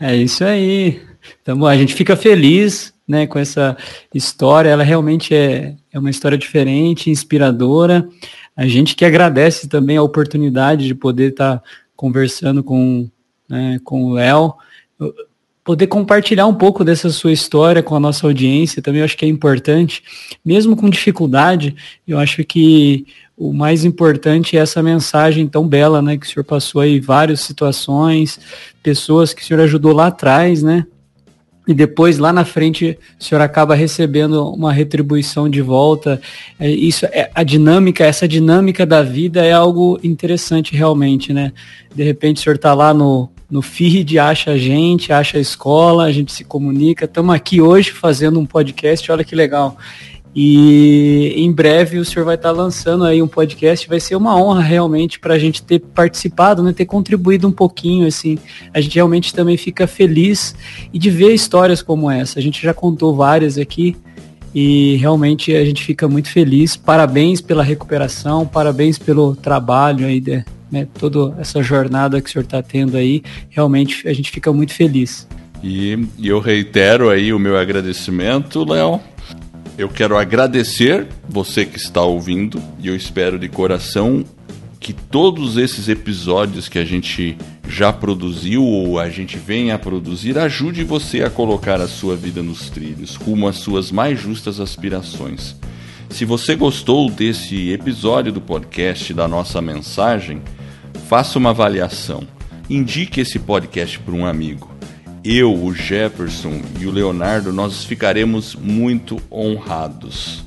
É 0.00 0.16
isso 0.16 0.44
aí. 0.44 1.02
Então, 1.42 1.64
a 1.66 1.76
gente 1.76 1.94
fica 1.94 2.16
feliz 2.16 2.94
né, 3.06 3.26
com 3.26 3.38
essa 3.38 3.76
história. 4.14 4.70
Ela 4.70 4.82
realmente 4.82 5.34
é, 5.34 5.74
é 5.92 5.98
uma 5.98 6.10
história 6.10 6.38
diferente, 6.38 7.10
inspiradora. 7.10 8.08
A 8.56 8.66
gente 8.66 8.96
que 8.96 9.04
agradece 9.04 9.68
também 9.68 9.96
a 9.96 10.02
oportunidade 10.02 10.86
de 10.86 10.94
poder 10.94 11.30
estar 11.30 11.58
tá 11.58 11.62
conversando 11.94 12.62
com, 12.64 13.08
né, 13.48 13.78
com 13.84 14.04
o 14.04 14.12
Léo, 14.14 14.54
poder 15.66 15.88
compartilhar 15.88 16.46
um 16.46 16.54
pouco 16.54 16.84
dessa 16.84 17.10
sua 17.10 17.32
história 17.32 17.82
com 17.82 17.96
a 17.96 18.00
nossa 18.00 18.24
audiência 18.24 18.80
também 18.80 19.02
acho 19.02 19.16
que 19.16 19.24
é 19.24 19.28
importante, 19.28 20.00
mesmo 20.44 20.76
com 20.76 20.88
dificuldade, 20.88 21.74
eu 22.06 22.20
acho 22.20 22.44
que 22.44 23.04
o 23.36 23.52
mais 23.52 23.84
importante 23.84 24.56
é 24.56 24.60
essa 24.60 24.80
mensagem 24.80 25.48
tão 25.48 25.66
bela, 25.66 26.00
né, 26.00 26.16
que 26.16 26.24
o 26.24 26.28
senhor 26.30 26.44
passou 26.44 26.80
aí 26.80 27.00
várias 27.00 27.40
situações, 27.40 28.38
pessoas 28.80 29.34
que 29.34 29.42
o 29.42 29.44
senhor 29.44 29.60
ajudou 29.60 29.92
lá 29.92 30.06
atrás, 30.06 30.62
né, 30.62 30.86
e 31.66 31.74
depois 31.74 32.16
lá 32.16 32.32
na 32.32 32.44
frente 32.44 32.96
o 33.18 33.24
senhor 33.24 33.40
acaba 33.40 33.74
recebendo 33.74 34.48
uma 34.52 34.72
retribuição 34.72 35.50
de 35.50 35.60
volta. 35.60 36.20
É, 36.60 36.70
isso 36.70 37.06
é 37.06 37.28
a 37.34 37.42
dinâmica, 37.42 38.04
essa 38.04 38.28
dinâmica 38.28 38.86
da 38.86 39.02
vida 39.02 39.44
é 39.44 39.50
algo 39.50 39.98
interessante 40.00 40.76
realmente, 40.76 41.32
né? 41.32 41.52
De 41.92 42.04
repente 42.04 42.36
o 42.36 42.40
senhor 42.44 42.54
está 42.54 42.72
lá 42.72 42.94
no, 42.94 43.28
no 43.50 43.62
feed, 43.62 44.18
acha 44.18 44.52
a 44.52 44.58
gente, 44.58 45.12
acha 45.12 45.38
a 45.38 45.40
escola, 45.40 46.04
a 46.04 46.12
gente 46.12 46.32
se 46.32 46.44
comunica. 46.44 47.04
Estamos 47.04 47.34
aqui 47.34 47.60
hoje 47.60 47.92
fazendo 47.92 48.40
um 48.40 48.46
podcast, 48.46 49.10
olha 49.10 49.24
que 49.24 49.34
legal. 49.34 49.76
E 50.38 51.32
em 51.34 51.50
breve 51.50 51.98
o 51.98 52.04
senhor 52.04 52.26
vai 52.26 52.34
estar 52.34 52.50
lançando 52.50 53.04
aí 53.04 53.22
um 53.22 53.28
podcast. 53.28 53.88
Vai 53.88 54.00
ser 54.00 54.16
uma 54.16 54.36
honra 54.36 54.60
realmente 54.60 55.18
para 55.18 55.34
a 55.34 55.38
gente 55.38 55.62
ter 55.62 55.78
participado, 55.78 56.62
né, 56.62 56.74
ter 56.74 56.84
contribuído 56.84 57.48
um 57.48 57.52
pouquinho. 57.52 58.06
Assim, 58.06 58.36
a 58.74 58.80
gente 58.80 58.96
realmente 58.96 59.32
também 59.32 59.56
fica 59.56 59.86
feliz 59.86 60.54
e 60.92 60.98
de 60.98 61.08
ver 61.08 61.32
histórias 61.32 61.80
como 61.80 62.10
essa. 62.10 62.38
A 62.38 62.42
gente 62.42 62.62
já 62.62 62.74
contou 62.74 63.14
várias 63.14 63.56
aqui 63.56 63.96
e 64.54 64.96
realmente 64.96 65.54
a 65.54 65.64
gente 65.64 65.82
fica 65.82 66.06
muito 66.06 66.28
feliz. 66.30 66.76
Parabéns 66.76 67.40
pela 67.40 67.62
recuperação, 67.62 68.46
parabéns 68.46 68.98
pelo 68.98 69.34
trabalho 69.36 70.06
aí, 70.06 70.20
de, 70.20 70.44
né, 70.70 70.86
toda 70.98 71.40
essa 71.40 71.62
jornada 71.62 72.20
que 72.20 72.28
o 72.28 72.32
senhor 72.32 72.44
está 72.44 72.62
tendo 72.62 72.96
aí. 72.96 73.22
Realmente 73.50 74.06
a 74.08 74.12
gente 74.12 74.30
fica 74.30 74.52
muito 74.52 74.72
feliz. 74.72 75.26
E, 75.62 75.98
e 76.18 76.28
eu 76.28 76.38
reitero 76.38 77.10
aí 77.10 77.32
o 77.32 77.38
meu 77.38 77.56
agradecimento, 77.56 78.64
Léo 78.64 79.00
eu 79.78 79.90
quero 79.90 80.16
agradecer 80.16 81.06
você 81.28 81.66
que 81.66 81.76
está 81.76 82.00
ouvindo 82.00 82.62
e 82.80 82.88
eu 82.88 82.96
espero 82.96 83.38
de 83.38 83.46
coração 83.46 84.24
que 84.80 84.94
todos 84.94 85.58
esses 85.58 85.88
episódios 85.88 86.66
que 86.66 86.78
a 86.78 86.84
gente 86.84 87.36
já 87.68 87.92
produziu 87.92 88.64
ou 88.64 88.98
a 88.98 89.10
gente 89.10 89.36
vem 89.36 89.72
a 89.72 89.78
produzir, 89.78 90.38
ajude 90.38 90.82
você 90.82 91.22
a 91.22 91.28
colocar 91.28 91.80
a 91.80 91.88
sua 91.88 92.16
vida 92.16 92.42
nos 92.42 92.70
trilhos, 92.70 93.16
rumo 93.16 93.48
às 93.48 93.56
suas 93.56 93.90
mais 93.90 94.18
justas 94.18 94.60
aspirações. 94.60 95.56
Se 96.08 96.24
você 96.24 96.54
gostou 96.54 97.10
desse 97.10 97.70
episódio 97.70 98.32
do 98.32 98.40
podcast, 98.40 99.12
da 99.12 99.28
nossa 99.28 99.60
mensagem, 99.60 100.40
faça 101.08 101.38
uma 101.38 101.50
avaliação. 101.50 102.24
Indique 102.68 103.20
esse 103.20 103.38
podcast 103.38 103.98
para 104.00 104.14
um 104.14 104.26
amigo. 104.26 104.74
Eu, 105.24 105.54
o 105.54 105.72
Jefferson 105.72 106.60
e 106.80 106.86
o 106.86 106.90
Leonardo, 106.90 107.52
nós 107.52 107.84
ficaremos 107.84 108.56
muito 108.56 109.20
honrados. 109.30 110.44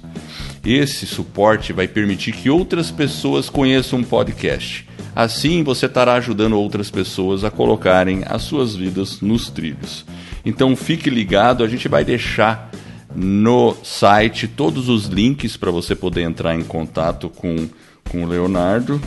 Esse 0.66 1.06
suporte 1.06 1.72
vai 1.72 1.88
permitir 1.88 2.34
que 2.34 2.50
outras 2.50 2.92
pessoas 2.92 3.50
conheçam 3.50 4.02
o 4.02 4.06
podcast. 4.06 4.86
Assim, 5.16 5.64
você 5.64 5.86
estará 5.86 6.16
ajudando 6.16 6.60
outras 6.60 6.92
pessoas 6.92 7.46
a 7.46 7.50
colocarem 7.50 8.24
as 8.26 8.42
suas 8.42 8.76
vidas 8.76 9.22
nos 9.22 9.50
trilhos. 9.50 10.06
Então, 10.46 10.76
fique 10.76 11.10
ligado, 11.10 11.64
a 11.64 11.68
gente 11.68 11.88
vai 11.88 12.04
deixar 12.04 12.70
no 13.16 13.76
site 13.82 14.48
todos 14.48 14.90
os 14.90 15.06
links 15.06 15.56
para 15.56 15.72
você 15.72 15.96
poder 15.96 16.22
entrar 16.22 16.54
em 16.54 16.64
contato 16.64 17.30
com, 17.30 17.68
com 18.10 18.24
o 18.24 18.28
Leonardo 18.28 19.02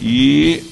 e 0.00 0.71